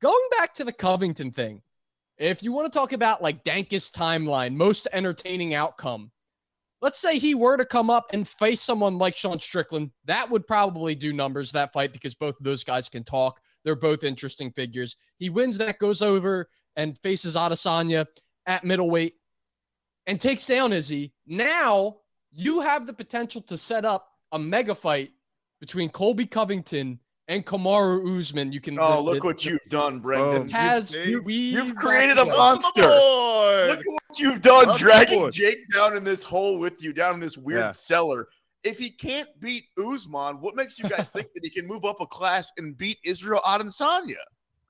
Going 0.00 0.28
back 0.36 0.52
to 0.54 0.64
the 0.64 0.72
Covington 0.72 1.30
thing, 1.30 1.62
if 2.18 2.42
you 2.42 2.52
want 2.52 2.70
to 2.72 2.78
talk 2.78 2.92
about 2.92 3.22
like 3.22 3.44
dankest 3.44 3.92
timeline, 3.92 4.54
most 4.54 4.88
entertaining 4.92 5.54
outcome, 5.54 6.10
let's 6.80 6.98
say 6.98 7.18
he 7.18 7.34
were 7.34 7.56
to 7.56 7.64
come 7.64 7.90
up 7.90 8.06
and 8.12 8.26
face 8.26 8.60
someone 8.60 8.98
like 8.98 9.16
Sean 9.16 9.38
Strickland, 9.38 9.90
that 10.04 10.30
would 10.30 10.46
probably 10.46 10.94
do 10.94 11.12
numbers 11.12 11.52
that 11.52 11.72
fight 11.72 11.92
because 11.92 12.14
both 12.14 12.38
of 12.38 12.44
those 12.44 12.64
guys 12.64 12.88
can 12.88 13.04
talk. 13.04 13.40
They're 13.64 13.76
both 13.76 14.04
interesting 14.04 14.50
figures. 14.50 14.96
He 15.18 15.30
wins 15.30 15.58
that, 15.58 15.78
goes 15.78 16.02
over 16.02 16.48
and 16.76 16.98
faces 16.98 17.36
Adesanya 17.36 18.06
at 18.46 18.64
middleweight 18.64 19.14
and 20.06 20.20
takes 20.20 20.46
down 20.46 20.72
Izzy. 20.72 21.12
Now 21.26 21.96
you 22.32 22.60
have 22.60 22.86
the 22.86 22.92
potential 22.92 23.40
to 23.42 23.56
set 23.56 23.84
up 23.84 24.08
a 24.32 24.38
mega 24.38 24.74
fight 24.74 25.10
between 25.60 25.88
Colby 25.88 26.26
Covington 26.26 27.00
and 27.28 27.44
Kamaru 27.44 28.18
Usman. 28.18 28.52
You 28.52 28.60
can 28.60 28.78
Oh, 28.80 28.96
the- 28.96 29.00
look 29.02 29.20
the- 29.20 29.26
what 29.26 29.44
you've 29.44 29.64
done, 29.68 30.00
Brendan. 30.00 30.48
has 30.50 30.92
You've- 30.92 31.24
we 31.26 31.34
You've 31.34 31.74
created 31.74 32.18
a 32.18 32.24
monster. 32.24 32.82
Look 32.82 33.78
at 33.80 33.84
what 33.84 34.18
you've 34.18 34.40
done, 34.42 34.66
Love 34.68 34.78
dragging. 34.78 35.30
Jake 35.32 35.68
down 35.72 35.96
in 35.96 36.04
this 36.04 36.22
hole 36.22 36.58
with 36.58 36.82
you, 36.82 36.92
down 36.92 37.14
in 37.14 37.20
this 37.20 37.36
weird 37.36 37.60
Yeah. 37.60 37.72
cellar. 37.72 38.28
If 38.62 38.78
he 38.78 38.90
can't 38.90 39.28
beat 39.40 39.64
Usman, 39.78 40.40
what 40.40 40.56
makes 40.56 40.78
you 40.78 40.88
guys 40.88 41.10
think 41.10 41.32
that 41.34 41.44
he 41.44 41.50
can 41.50 41.66
move 41.66 41.84
up 41.84 42.00
a 42.00 42.06
class 42.06 42.50
and 42.58 42.76
beat 42.76 42.98
Israel 43.04 43.40
Adesanya? 43.44 44.14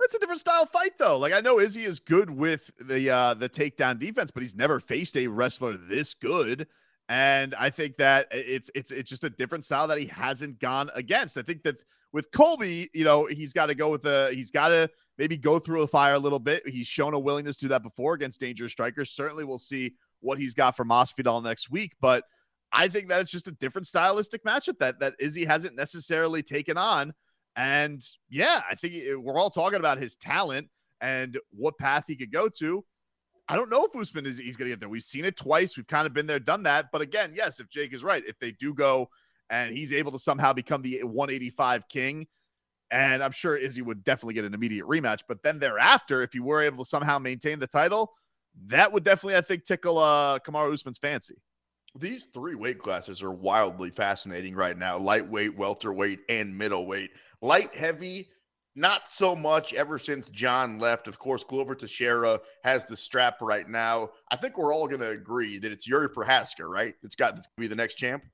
That's 0.01 0.15
a 0.15 0.19
different 0.19 0.41
style 0.41 0.67
fight, 0.67 0.99
though. 0.99 1.17
Like 1.19 1.33
I 1.33 1.41
know 1.41 1.59
Izzy 1.59 1.85
is 1.85 2.01
good 2.01 2.29
with 2.29 2.71
the 2.79 3.09
uh 3.11 3.35
the 3.35 3.49
takedown 3.49 3.99
defense, 3.99 4.31
but 4.31 4.43
he's 4.43 4.55
never 4.55 4.79
faced 4.81 5.17
a 5.17 5.27
wrestler 5.27 5.77
this 5.79 6.13
good. 6.15 6.67
And 7.09 7.55
I 7.55 7.71
think 7.71 7.97
that 7.97 8.27
it's 8.31 8.71
it's 8.75 8.91
it's 8.91 9.09
just 9.09 9.25
a 9.25 9.31
different 9.31 9.65
style 9.65 9.87
that 9.89 9.97
he 9.99 10.07
hasn't 10.07 10.59
gone 10.59 10.91
against. 10.95 11.39
I 11.39 11.43
think 11.43 11.63
that 11.63 11.83
with 12.17 12.33
Colby, 12.33 12.89
you 12.95 13.05
know, 13.05 13.27
he's 13.27 13.53
got 13.53 13.67
to 13.67 13.75
go 13.75 13.91
with 13.91 14.03
the 14.03 14.31
he's 14.33 14.51
got 14.51 14.69
to 14.69 14.89
maybe 15.19 15.37
go 15.37 15.59
through 15.59 15.83
the 15.83 15.87
fire 15.87 16.15
a 16.15 16.19
little 16.19 16.39
bit. 16.39 16.67
He's 16.67 16.87
shown 16.87 17.13
a 17.13 17.19
willingness 17.19 17.59
to 17.59 17.67
do 17.67 17.69
that 17.69 17.83
before 17.83 18.15
against 18.15 18.41
dangerous 18.41 18.73
strikers. 18.73 19.11
Certainly, 19.11 19.45
we'll 19.45 19.59
see 19.59 19.93
what 20.21 20.39
he's 20.39 20.55
got 20.55 20.75
for 20.75 20.87
Masvidal 20.87 21.45
next 21.45 21.71
week, 21.71 21.93
but 22.01 22.25
I 22.73 22.89
think 22.89 23.11
that 23.11 23.21
it's 23.21 23.31
just 23.31 23.49
a 23.49 23.53
different 23.53 23.87
stylistic 23.87 24.43
matchup 24.45 24.79
that 24.79 24.99
that 24.99 25.13
Izzy 25.21 25.45
hasn't 25.45 25.77
necessarily 25.77 26.43
taken 26.43 26.79
on. 26.79 27.13
And 27.55 28.03
yeah, 28.31 28.63
I 28.69 28.75
think 28.77 28.95
we're 29.23 29.39
all 29.39 29.51
talking 29.51 29.79
about 29.79 29.99
his 29.99 30.17
talent 30.17 30.71
and 31.03 31.39
what 31.51 31.77
path 31.77 32.05
he 32.09 32.17
could 32.17 32.33
go 32.33 32.49
to. 32.49 32.83
I 33.51 33.57
don't 33.57 33.69
know 33.69 33.85
if 33.85 33.95
Usman 33.95 34.25
is 34.25 34.39
he's 34.39 34.57
going 34.57 34.71
to 34.71 34.73
get 34.73 34.81
there. 34.81 34.89
We've 34.89 35.03
seen 35.03 35.27
it 35.27 35.37
twice. 35.37 35.77
We've 35.77 35.87
kind 35.87 36.07
of 36.07 36.15
been 36.15 36.27
there, 36.27 36.41
done 36.41 36.63
that. 36.63 36.87
But 36.93 37.03
again, 37.03 37.33
yes, 37.35 37.61
if 37.61 37.69
Jake 37.69 37.93
is 37.93 38.03
right, 38.03 38.25
if 38.27 38.39
they 38.39 38.53
do 38.53 38.73
go 38.73 39.11
and 39.51 39.73
he's 39.73 39.93
able 39.93 40.13
to 40.13 40.19
somehow 40.19 40.53
become 40.53 40.83
the 40.83 41.03
185 41.03 41.89
king, 41.89 42.27
and 42.91 43.23
I'm 43.23 43.33
sure 43.33 43.57
Izzy 43.57 43.83
would 43.83 44.05
definitely 44.05 44.35
get 44.35 44.45
an 44.45 44.55
immediate 44.55 44.87
rematch. 44.87 45.21
But 45.29 45.43
then 45.43 45.59
thereafter, 45.59 46.23
if 46.23 46.33
he 46.33 46.41
were 46.41 46.63
able 46.63 46.79
to 46.79 46.89
somehow 46.89 47.19
maintain 47.19 47.59
the 47.59 47.67
title, 47.67 48.13
that 48.67 48.93
would 48.93 49.05
definitely, 49.05 49.37
I 49.37 49.41
think, 49.41 49.65
tickle 49.65 49.99
uh, 49.99 50.39
Kamaru 50.39 50.73
Usman's 50.73 50.99
fancy. 50.99 51.37
These 51.99 52.27
three 52.27 52.55
weight 52.55 52.79
classes 52.79 53.23
are 53.23 53.33
wildly 53.33 53.91
fascinating 53.91 54.55
right 54.55 54.77
now 54.77 54.99
lightweight, 54.99 55.57
welterweight, 55.57 56.21
and 56.29 56.57
middleweight. 56.57 57.11
Light 57.41 57.75
heavy, 57.75 58.29
not 58.75 59.11
so 59.11 59.35
much 59.35 59.73
ever 59.73 59.99
since 59.99 60.29
Jon 60.29 60.79
left. 60.79 61.09
Of 61.09 61.19
course, 61.19 61.43
Glover 61.43 61.75
Teixeira 61.75 62.39
has 62.65 62.85
the 62.85 62.97
strap 62.97 63.41
right 63.41 63.69
now. 63.69 64.11
I 64.31 64.37
think 64.37 64.59
we're 64.59 64.75
all 64.75 64.87
going 64.87 65.01
to 65.01 65.11
agree 65.11 65.59
that 65.59 65.73
it's 65.73 65.87
Yuri 65.87 66.11
Prochazka, 66.11 66.69
right? 66.69 66.95
It's 67.03 67.15
got 67.15 67.35
this 67.35 67.47
to 67.47 67.53
be 67.57 67.67
the 67.67 67.75
next 67.75 67.95
champ. 67.95 68.25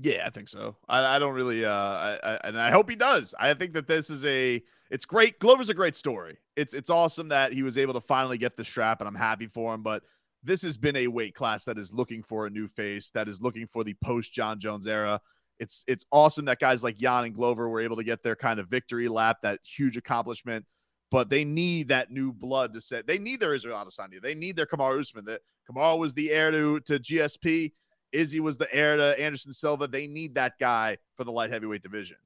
Yeah, 0.00 0.24
I 0.24 0.30
think 0.30 0.48
so. 0.48 0.76
I, 0.88 1.16
I 1.16 1.18
don't 1.18 1.34
really, 1.34 1.64
uh, 1.64 1.72
I, 1.72 2.18
I, 2.22 2.38
and 2.44 2.60
I 2.60 2.70
hope 2.70 2.88
he 2.88 2.94
does. 2.94 3.34
I 3.38 3.52
think 3.54 3.72
that 3.72 3.88
this 3.88 4.10
is 4.10 4.24
a, 4.24 4.62
it's 4.90 5.04
great. 5.04 5.40
Glover's 5.40 5.70
a 5.70 5.74
great 5.74 5.96
story. 5.96 6.38
It's, 6.56 6.72
it's 6.72 6.88
awesome 6.88 7.28
that 7.28 7.52
he 7.52 7.64
was 7.64 7.76
able 7.76 7.94
to 7.94 8.00
finally 8.00 8.38
get 8.38 8.56
the 8.56 8.64
strap, 8.64 9.00
and 9.00 9.08
I'm 9.08 9.14
happy 9.14 9.48
for 9.48 9.74
him. 9.74 9.82
But 9.82 10.04
this 10.44 10.62
has 10.62 10.76
been 10.76 10.94
a 10.94 11.08
weight 11.08 11.34
class 11.34 11.64
that 11.64 11.78
is 11.78 11.92
looking 11.92 12.22
for 12.22 12.46
a 12.46 12.50
new 12.50 12.68
face, 12.68 13.10
that 13.10 13.28
is 13.28 13.42
looking 13.42 13.66
for 13.66 13.82
the 13.82 13.94
post 14.04 14.32
Jon 14.32 14.60
Jones 14.60 14.86
era. 14.86 15.20
It's, 15.58 15.82
it's 15.88 16.04
awesome 16.12 16.44
that 16.44 16.60
guys 16.60 16.84
like 16.84 16.96
Jan 16.96 17.24
and 17.24 17.34
Glover 17.34 17.68
were 17.68 17.80
able 17.80 17.96
to 17.96 18.04
get 18.04 18.22
their 18.22 18.36
kind 18.36 18.60
of 18.60 18.68
victory 18.68 19.08
lap, 19.08 19.38
that 19.42 19.58
huge 19.64 19.96
accomplishment. 19.96 20.64
But 21.10 21.28
they 21.28 21.44
need 21.44 21.88
that 21.88 22.12
new 22.12 22.32
blood 22.32 22.72
to 22.74 22.80
set. 22.80 23.06
They 23.06 23.18
need 23.18 23.40
their 23.40 23.54
Israel 23.54 23.78
Adesanya. 23.78 24.20
They 24.20 24.34
need 24.34 24.54
their 24.54 24.66
Kamaru 24.66 25.00
Usman. 25.00 25.24
That 25.24 25.40
Kamaru 25.68 25.98
was 25.98 26.14
the 26.14 26.30
heir 26.30 26.50
to 26.50 26.80
to 26.80 26.98
GSP. 26.98 27.72
Izzy 28.12 28.40
was 28.40 28.56
the 28.56 28.72
heir 28.74 28.96
to 28.96 29.18
Anderson 29.20 29.52
Silva. 29.52 29.86
They 29.86 30.06
need 30.06 30.34
that 30.34 30.58
guy 30.58 30.98
for 31.16 31.24
the 31.24 31.32
light 31.32 31.50
heavyweight 31.50 31.82
division. 31.82 32.16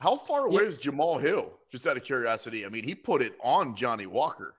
How 0.00 0.14
far 0.14 0.46
away 0.46 0.62
Yeah. 0.62 0.68
is 0.68 0.78
Jamal 0.78 1.18
Hill? 1.18 1.58
Just 1.70 1.86
out 1.86 1.96
of 1.96 2.04
curiosity. 2.04 2.64
I 2.64 2.68
mean, 2.68 2.84
he 2.84 2.94
put 2.94 3.20
it 3.20 3.34
on 3.42 3.74
Johnny 3.74 4.06
Walker. 4.06 4.54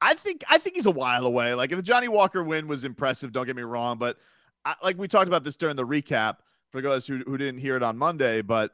I 0.00 0.14
think 0.14 0.42
I 0.48 0.56
think 0.58 0.76
he's 0.76 0.86
a 0.86 0.90
while 0.90 1.26
away. 1.26 1.52
Like 1.54 1.70
if 1.72 1.76
the 1.76 1.82
Johnny 1.82 2.08
Walker 2.08 2.42
win 2.42 2.66
was 2.66 2.84
impressive, 2.84 3.32
don't 3.32 3.46
get 3.46 3.56
me 3.56 3.62
wrong, 3.62 3.98
but 3.98 4.16
I, 4.64 4.74
like 4.82 4.96
we 4.98 5.08
talked 5.08 5.28
about 5.28 5.44
this 5.44 5.56
during 5.56 5.76
the 5.76 5.86
recap 5.86 6.36
for 6.72 6.80
those 6.80 7.06
who, 7.06 7.18
who 7.26 7.36
didn't 7.36 7.60
hear 7.60 7.76
it 7.76 7.82
on 7.82 7.98
Monday, 7.98 8.40
but 8.40 8.72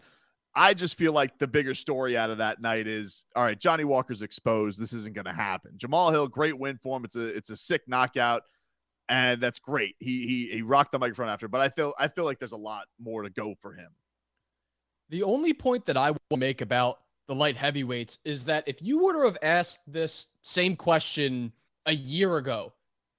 I 0.55 0.73
just 0.73 0.97
feel 0.97 1.13
like 1.13 1.37
the 1.39 1.47
bigger 1.49 1.75
story 1.75 2.17
out 2.17 2.31
of 2.31 2.39
that 2.39 2.61
night 2.61 2.87
is 2.87 3.25
all 3.35 3.43
right, 3.43 3.59
Johnny 3.59 3.85
Walker's 3.85 4.23
exposed. 4.23 4.81
This 4.81 4.93
isn't 4.93 5.15
going 5.15 5.25
to 5.27 5.33
happen. 5.33 5.73
Jamal 5.77 6.11
Hill, 6.13 6.29
great 6.29 6.57
win 6.59 6.79
for 6.81 6.97
him. 6.97 7.05
It's 7.05 7.17
a 7.17 7.27
it's 7.37 7.51
a 7.51 7.57
sick 7.57 7.83
knockout, 7.89 8.45
and 9.09 9.41
that's 9.41 9.59
great. 9.59 9.97
He 9.99 10.27
he 10.27 10.49
he 10.53 10.63
rocked 10.63 10.93
the 10.93 10.99
microphone 10.99 11.29
after, 11.29 11.49
but 11.49 11.61
I 11.61 11.69
feel 11.69 11.95
I 11.99 12.09
feel 12.09 12.25
like 12.25 12.39
there's 12.39 12.53
a 12.53 12.57
lot 12.57 12.87
more 12.99 13.23
to 13.23 13.31
go 13.31 13.55
for 13.61 13.73
him. 13.73 13.91
The 15.09 15.23
only 15.23 15.53
point 15.53 15.85
that 15.87 15.97
I 15.97 16.11
will 16.11 16.37
make 16.37 16.61
about 16.61 16.99
the 17.29 17.35
light 17.35 17.57
heavyweights 17.57 18.19
is 18.25 18.45
that 18.45 18.65
if 18.67 18.83
you 18.83 19.05
were 19.05 19.13
to 19.15 19.25
have 19.25 19.39
asked 19.43 19.81
this 19.87 20.27
same 20.43 20.77
question 20.77 21.53
a 21.87 21.93
year 21.93 22.37
ago, 22.37 22.73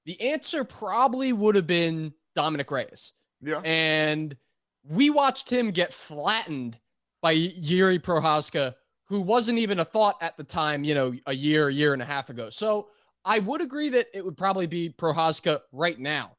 the 0.05 0.19
answer 0.21 0.63
probably 0.63 1.33
would 1.33 1.55
have 1.55 1.67
been 1.67 2.13
Dominick 2.35 2.71
Reyes. 2.71 3.13
Yeah. 3.41 3.61
And 3.63 4.35
we 4.83 5.09
watched 5.09 5.49
him 5.49 5.71
get 5.71 5.93
flattened 5.93 6.77
by 7.21 7.31
Yuri 7.31 7.99
Prochazka, 7.99 8.75
who 9.05 9.21
wasn't 9.21 9.59
even 9.59 9.79
a 9.79 9.85
thought 9.85 10.17
at 10.21 10.37
the 10.37 10.43
time, 10.43 10.83
you 10.83 10.95
know, 10.95 11.13
a 11.25 11.33
year, 11.33 11.69
a 11.69 11.73
year 11.73 11.93
and 11.93 12.01
a 12.01 12.05
half 12.05 12.29
ago. 12.29 12.49
So 12.49 12.87
I 13.27 13.39
would 13.39 13.59
agree 13.59 13.89
that 13.89 14.07
it 14.13 14.23
would 14.23 14.37
probably 14.37 14.67
be 14.67 14.89
Prochazka 14.89 15.59
right 15.73 15.99
now. 15.99 16.37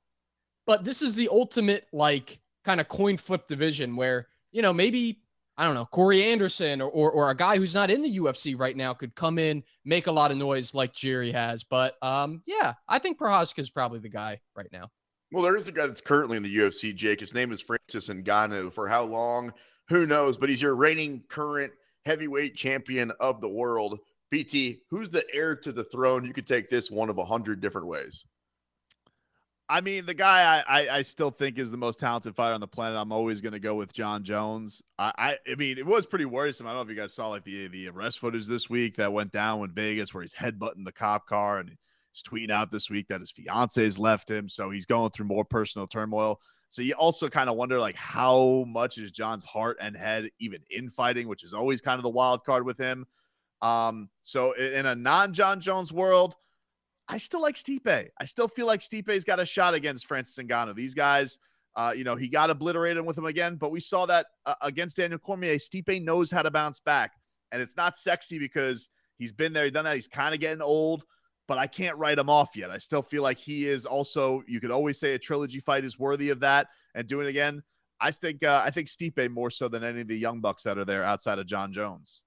But 0.67 0.85
this 0.85 1.03
is 1.03 1.15
the 1.15 1.29
ultimate, 1.31 1.87
like, 1.93 2.41
kind 2.65 2.81
of 2.81 2.89
coin 2.89 3.19
flip 3.19 3.47
division 3.47 3.95
where, 3.95 4.29
you 4.53 4.63
know, 4.63 4.73
maybe, 4.73 5.21
I 5.59 5.67
don't 5.67 5.75
know, 5.75 5.85
Corey 5.85 6.25
Anderson 6.25 6.81
or, 6.81 6.89
or, 6.91 7.11
or, 7.11 7.31
a 7.31 7.35
guy 7.35 7.59
who's 7.59 7.75
not 7.75 7.91
in 7.91 8.03
the 8.03 8.19
UFC 8.19 8.59
right 8.59 8.77
now 8.77 8.95
could 8.95 9.15
come 9.15 9.39
in, 9.39 9.63
make 9.85 10.07
a 10.07 10.13
lot 10.13 10.31
of 10.31 10.39
noise 10.39 10.75
like 10.75 10.95
Jiri 10.95 11.31
has. 11.33 11.63
But 11.63 12.03
um, 12.03 12.43
yeah, 12.47 12.73
I 12.89 12.99
think 12.99 13.19
Prochazka 13.19 13.59
is 13.59 13.71
probably 13.71 13.99
the 13.99 14.09
guy 14.09 14.41
right 14.57 14.69
now. 14.73 14.89
Well, 15.31 15.43
there 15.43 15.57
is 15.57 15.69
a 15.69 15.73
guy 15.73 15.87
that's 15.87 16.01
currently 16.01 16.39
in 16.39 16.43
the 16.43 16.57
UFC, 16.57 16.95
Jake. 16.95 17.21
His 17.21 17.35
name 17.35 17.53
is 17.53 17.61
Francis 17.61 18.09
Ngannou. 18.09 18.73
For 18.73 18.89
how 18.89 19.05
long? 19.05 19.53
Who 19.91 20.07
knows? 20.07 20.39
But 20.39 20.49
he's 20.49 20.63
your 20.63 20.75
reigning 20.75 21.23
current 21.29 21.73
heavyweight 22.07 22.57
champion 22.57 23.13
of 23.21 23.43
the 23.43 23.49
world. 23.49 23.99
BT, 24.31 24.81
who's 24.91 25.11
the 25.11 25.25
heir 25.33 25.57
to 25.57 25.73
the 25.73 25.85
throne? 25.85 26.25
You 26.25 26.33
could 26.33 26.47
take 26.47 26.69
this 26.69 26.91
one 26.91 27.09
of 27.09 27.19
a 27.19 27.25
hundred 27.25 27.61
different 27.61 27.87
ways. 27.87 28.27
I 29.71 29.83
mean, 29.83 30.07
the 30.07 30.15
guy 30.15 30.63
I, 30.67 30.81
I, 30.81 30.97
I, 30.97 31.03
still 31.03 31.31
think 31.31 31.59
is 31.59 31.71
the 31.71 31.77
most 31.77 32.01
talented 32.01 32.35
fighter 32.35 32.55
on 32.55 32.61
the 32.61 32.67
planet. 32.67 32.97
I'm 32.97 33.13
always 33.13 33.43
going 33.43 33.53
to 33.53 33.61
go 33.61 33.75
with 33.75 33.93
Jon 33.93 34.25
Jones. 34.25 34.81
I, 34.99 35.13
I, 35.19 35.37
I 35.51 35.55
mean, 35.57 35.77
it 35.77 35.85
was 35.85 36.07
pretty 36.07 36.25
worrisome. 36.25 36.67
I 36.67 36.71
don't 36.71 36.79
know 36.79 36.83
if 36.85 36.89
you 36.89 36.95
guys 36.95 37.13
saw 37.13 37.29
like 37.29 37.45
the 37.45 37.69
the 37.69 37.91
arrest 37.91 38.19
footage 38.19 38.47
this 38.47 38.71
week 38.71 38.97
that 38.97 39.13
went 39.13 39.31
down 39.31 39.63
in 39.63 39.73
Vegas 39.73 40.15
where 40.15 40.23
he's 40.23 40.35
headbutting 40.35 40.87
the 40.87 40.93
cop 40.93 41.27
car 41.27 41.59
and 41.59 41.69
he's 41.69 42.23
tweeting 42.23 42.51
out 42.51 42.73
this 42.73 42.89
week 42.89 43.09
that 43.09 43.21
his 43.21 43.31
fiance 43.31 43.85
has 43.85 43.99
left 43.99 44.31
him, 44.31 44.49
so 44.49 44.71
he's 44.71 44.87
going 44.87 45.11
through 45.11 45.27
more 45.27 45.45
personal 45.45 45.87
turmoil. 45.87 46.41
So 46.71 46.81
you 46.81 46.95
also 46.95 47.29
kind 47.29 47.51
of 47.51 47.57
wonder 47.57 47.79
like 47.79 47.97
how 47.97 48.65
much 48.67 48.97
is 48.97 49.11
Jon's 49.11 49.45
heart 49.45 49.77
and 49.81 49.95
head 49.95 50.31
even 50.39 50.61
in 50.71 50.91
fighting, 50.91 51.29
which 51.29 51.45
is 51.45 51.53
always 51.53 51.83
kind 51.83 51.99
of 51.99 52.03
the 52.03 52.11
wild 52.11 52.43
card 52.45 52.65
with 52.65 52.79
him. 52.79 53.07
Um, 53.63 54.09
so 54.21 54.53
in 54.53 54.87
a 54.87 54.95
non 54.95 55.33
Jon 55.33 55.61
Jones 55.61 55.93
world, 55.93 56.37
I 57.09 57.19
still 57.19 57.41
like 57.41 57.55
Stipe. 57.55 58.09
I 58.21 58.25
still 58.25 58.49
feel 58.49 58.67
like 58.67 58.81
Stipe's 58.81 59.25
got 59.25 59.41
a 59.41 59.47
shot 59.47 59.75
against 59.75 60.07
Francis 60.07 60.37
Ngannou. 60.45 60.75
These 60.75 60.95
guys, 60.95 61.39
uh, 61.75 61.93
you 61.97 62.05
know, 62.05 62.17
he 62.17 62.29
got 62.29 62.51
obliterated 62.51 63.05
with 63.05 63.17
him 63.17 63.25
again, 63.25 63.57
but 63.57 63.71
we 63.71 63.81
saw 63.81 64.05
that 64.07 64.27
uh, 64.47 64.55
against 64.63 64.97
Daniel 64.97 65.19
Cormier. 65.19 65.57
Stipe 65.57 66.03
knows 66.03 66.31
how 66.31 66.43
to 66.43 66.51
bounce 66.51 66.81
back, 66.81 67.13
and 67.51 67.63
it's 67.63 67.77
not 67.77 67.97
sexy 67.97 68.39
because 68.39 68.91
he's 69.17 69.33
been 69.33 69.53
there, 69.53 69.71
done 69.71 69.85
that. 69.87 69.95
He's 69.95 70.07
kind 70.07 70.35
of 70.35 70.41
getting 70.41 70.63
old, 70.63 71.05
but 71.47 71.57
I 71.57 71.67
can't 71.67 71.97
write 71.97 72.19
him 72.19 72.29
off 72.29 72.55
yet. 72.55 72.71
I 72.71 72.79
still 72.79 73.03
feel 73.03 73.23
like 73.23 73.39
he 73.39 73.67
is 73.67 73.87
also. 73.87 74.43
You 74.47 74.61
could 74.61 74.71
always 74.71 75.01
say 75.01 75.15
a 75.15 75.19
trilogy 75.19 75.61
fight 75.61 75.85
is 75.85 75.99
worthy 75.99 76.29
of 76.29 76.41
that, 76.41 76.69
and 76.95 77.07
doing 77.09 77.27
it 77.27 77.31
again. 77.31 77.63
I 78.01 78.11
think 78.11 78.45
uh, 78.45 78.63
I 78.65 78.71
think 78.71 78.89
Stipe 78.89 79.31
more 79.31 79.51
so 79.51 79.67
than 79.69 79.83
any 79.83 80.03
of 80.03 80.09
the 80.09 80.17
young 80.17 80.41
bucks 80.41 80.63
that 80.65 80.79
are 80.79 80.85
there 80.85 81.05
outside 81.05 81.39
of 81.39 81.47
Jon 81.47 81.73
Jones. 81.73 82.23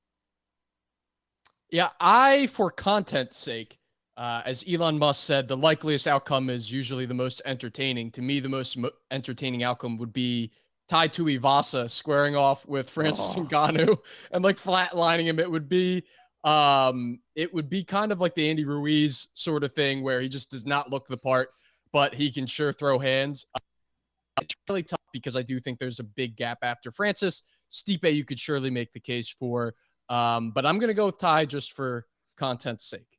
Yeah, 1.72 1.90
I 2.00 2.48
for 2.48 2.70
content's 2.70 3.38
sake 3.38 3.80
uh, 4.18 4.42
as 4.46 4.64
Elon 4.70 5.00
Musk 5.00 5.24
said, 5.24 5.48
the 5.48 5.58
likeliest 5.58 6.08
outcome 6.08 6.50
is 6.50 6.72
usually 6.72 7.06
the 7.06 7.14
most 7.14 7.42
entertaining. 7.46 8.12
To 8.12 8.22
me, 8.22 8.40
the 8.40 8.50
most 8.50 8.78
mo- 8.78 8.92
entertaining 9.10 9.64
outcome 9.64 9.98
would 9.98 10.14
be 10.14 10.52
Tai 10.90 11.08
Tuivasa 11.08 11.90
squaring 11.90 12.36
off 12.36 12.64
with 12.68 12.90
Francis 12.90 13.36
oh. 13.38 13.46
Ngannou 13.46 13.98
and 14.32 14.44
like 14.44 14.58
flatlining 14.58 15.24
him. 15.24 15.40
It 15.40 15.50
would 15.50 15.68
be 15.70 16.04
um 16.44 17.20
it 17.36 17.54
would 17.54 17.70
be 17.70 17.84
kind 17.84 18.12
of 18.12 18.20
like 18.20 18.34
the 18.34 18.50
Andy 18.50 18.66
Ruiz 18.66 19.28
sort 19.36 19.64
of 19.64 19.74
thing 19.74 20.02
where 20.02 20.20
he 20.20 20.28
just 20.28 20.52
does 20.52 20.66
not 20.66 20.92
look 20.92 21.08
the 21.08 21.18
part, 21.18 21.50
but 21.94 22.14
he 22.14 22.32
can 22.32 22.46
sure 22.46 22.74
throw 22.74 23.00
hands. 23.00 23.46
Uh, 23.56 23.60
it's 24.42 24.56
really 24.68 24.84
tough 24.84 25.00
because 25.14 25.36
I 25.36 25.42
do 25.42 25.60
think 25.60 25.80
there's 25.80 26.00
a 26.00 26.04
big 26.04 26.36
gap 26.36 26.60
after 26.62 26.92
Francis. 26.92 27.44
Stipe, 27.72 28.14
you 28.14 28.26
could 28.26 28.40
surely 28.40 28.70
make 28.70 28.92
the 28.92 29.00
case 29.00 29.30
for. 29.30 29.74
Um, 30.10 30.52
but 30.52 30.66
I'm 30.66 30.80
gonna 30.80 30.94
go 30.94 31.08
with 31.08 31.18
Tai 31.18 31.46
just 31.46 31.74
for 31.74 32.06
content's 32.38 32.86
sake. 32.86 33.18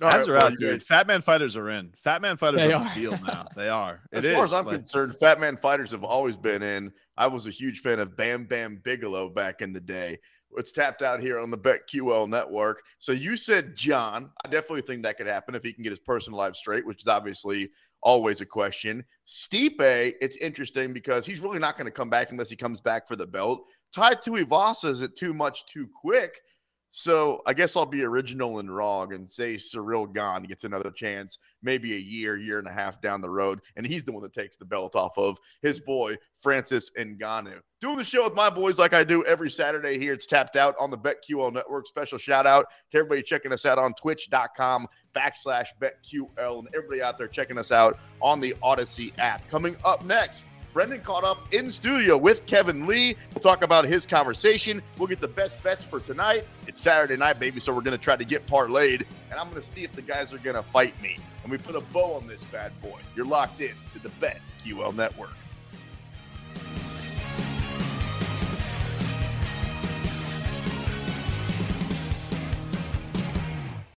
Fans 0.00 0.28
are 0.28 0.36
out, 0.36 0.58
dude. 0.58 0.82
Fat 0.82 1.06
man 1.06 1.20
fighters 1.20 1.56
are 1.56 1.70
in. 1.70 1.92
Fat 2.02 2.22
man 2.22 2.36
fighters 2.36 2.60
they 2.60 2.72
are, 2.72 2.82
the 2.82 2.90
field 2.90 3.20
now. 3.26 3.46
They 3.54 3.68
are. 3.68 4.00
as 4.12 4.26
far 4.26 4.44
as 4.44 4.52
I'm 4.52 4.64
like, 4.64 4.76
concerned, 4.76 5.16
fat 5.20 5.38
man 5.38 5.56
fighters 5.56 5.90
have 5.92 6.02
always 6.02 6.36
been 6.36 6.62
in. 6.62 6.92
I 7.16 7.26
was 7.26 7.46
a 7.46 7.50
huge 7.50 7.80
fan 7.80 8.00
of 8.00 8.16
Bam 8.16 8.44
Bam 8.44 8.80
Bigelow 8.82 9.30
back 9.30 9.60
in 9.60 9.72
the 9.72 9.80
day. 9.80 10.18
It's 10.56 10.72
tapped 10.72 11.02
out 11.02 11.20
here 11.20 11.38
on 11.38 11.50
the 11.50 11.56
BetQL 11.56 12.28
network. 12.28 12.82
So 12.98 13.12
you 13.12 13.36
said 13.36 13.76
Jon. 13.76 14.30
I 14.44 14.48
definitely 14.48 14.82
think 14.82 15.02
that 15.02 15.16
could 15.16 15.26
happen 15.26 15.54
if 15.54 15.62
he 15.62 15.72
can 15.72 15.82
get 15.82 15.90
his 15.90 16.00
personal 16.00 16.38
life 16.38 16.54
straight, 16.54 16.84
which 16.84 17.02
is 17.02 17.08
obviously 17.08 17.70
always 18.02 18.40
a 18.40 18.46
question. 18.46 19.04
Stipe, 19.26 20.14
it's 20.20 20.36
interesting 20.36 20.92
because 20.92 21.26
he's 21.26 21.40
really 21.40 21.58
not 21.58 21.76
going 21.76 21.86
to 21.86 21.92
come 21.92 22.10
back 22.10 22.30
unless 22.30 22.50
he 22.50 22.56
comes 22.56 22.80
back 22.80 23.06
for 23.06 23.16
the 23.16 23.26
belt. 23.26 23.64
Tai 23.94 24.14
Tuivasa 24.14 24.88
is 24.88 25.00
it 25.00 25.16
too 25.16 25.34
much 25.34 25.66
too 25.66 25.88
quick? 25.94 26.40
So 26.94 27.40
I 27.46 27.54
guess 27.54 27.74
I'll 27.74 27.86
be 27.86 28.04
original 28.04 28.58
and 28.58 28.74
wrong 28.74 29.14
and 29.14 29.28
say 29.28 29.54
Ciryl 29.54 30.12
Gane 30.12 30.46
gets 30.46 30.64
another 30.64 30.90
chance, 30.90 31.38
maybe 31.62 31.94
a 31.94 31.98
year, 31.98 32.36
year 32.36 32.58
and 32.58 32.68
a 32.68 32.72
half 32.72 33.00
down 33.00 33.22
the 33.22 33.30
road, 33.30 33.60
and 33.76 33.86
he's 33.86 34.04
the 34.04 34.12
one 34.12 34.22
that 34.22 34.34
takes 34.34 34.56
the 34.56 34.66
belt 34.66 34.94
off 34.94 35.16
of 35.16 35.38
his 35.62 35.80
mm. 35.80 35.86
boy 35.86 36.16
Francis 36.42 36.90
Ngannou. 36.98 37.60
Doing 37.80 37.96
the 37.96 38.04
show 38.04 38.24
with 38.24 38.34
my 38.34 38.50
boys 38.50 38.78
like 38.78 38.92
I 38.92 39.04
do 39.04 39.24
every 39.24 39.50
Saturday 39.50 39.98
here. 39.98 40.12
It's 40.12 40.26
tapped 40.26 40.54
out 40.54 40.74
on 40.78 40.90
the 40.90 40.98
BetQL 40.98 41.50
network. 41.54 41.88
Special 41.88 42.18
shout 42.18 42.46
out 42.46 42.66
to 42.90 42.98
everybody 42.98 43.22
checking 43.22 43.54
us 43.54 43.64
out 43.64 43.78
on 43.78 43.94
twitch.com 43.94 44.86
backslash 45.14 45.68
BetQL 45.80 46.58
and 46.58 46.68
everybody 46.74 47.00
out 47.00 47.16
there 47.16 47.26
checking 47.26 47.56
us 47.56 47.72
out 47.72 47.98
on 48.20 48.38
the 48.38 48.54
Audacy 48.62 49.18
app. 49.18 49.48
Coming 49.48 49.76
up 49.82 50.04
next, 50.04 50.44
Brendan 50.72 51.02
caught 51.02 51.22
up 51.22 51.52
in 51.52 51.70
studio 51.70 52.16
with 52.16 52.46
Kevin 52.46 52.86
Lee. 52.86 53.14
We'll 53.34 53.42
talk 53.42 53.62
about 53.62 53.84
his 53.84 54.06
conversation. 54.06 54.82
We'll 54.96 55.08
get 55.08 55.20
the 55.20 55.28
best 55.28 55.62
bets 55.62 55.84
for 55.84 56.00
tonight. 56.00 56.44
It's 56.66 56.80
Saturday 56.80 57.16
night, 57.16 57.38
baby, 57.38 57.60
so 57.60 57.74
we're 57.74 57.82
going 57.82 57.96
to 57.96 58.02
try 58.02 58.16
to 58.16 58.24
get 58.24 58.46
parlayed, 58.46 59.04
and 59.30 59.38
I'm 59.38 59.50
going 59.50 59.60
to 59.60 59.66
see 59.66 59.84
if 59.84 59.92
the 59.92 60.00
guys 60.00 60.32
are 60.32 60.38
going 60.38 60.56
to 60.56 60.62
fight 60.62 61.00
me. 61.02 61.18
And 61.42 61.52
we 61.52 61.58
put 61.58 61.76
a 61.76 61.80
bow 61.80 62.14
on 62.14 62.26
this 62.26 62.44
bad 62.44 62.72
boy. 62.80 63.00
You're 63.14 63.26
locked 63.26 63.60
in 63.60 63.74
to 63.92 63.98
the 63.98 64.08
Bet 64.20 64.40
QL 64.64 64.94
Network. 64.94 65.34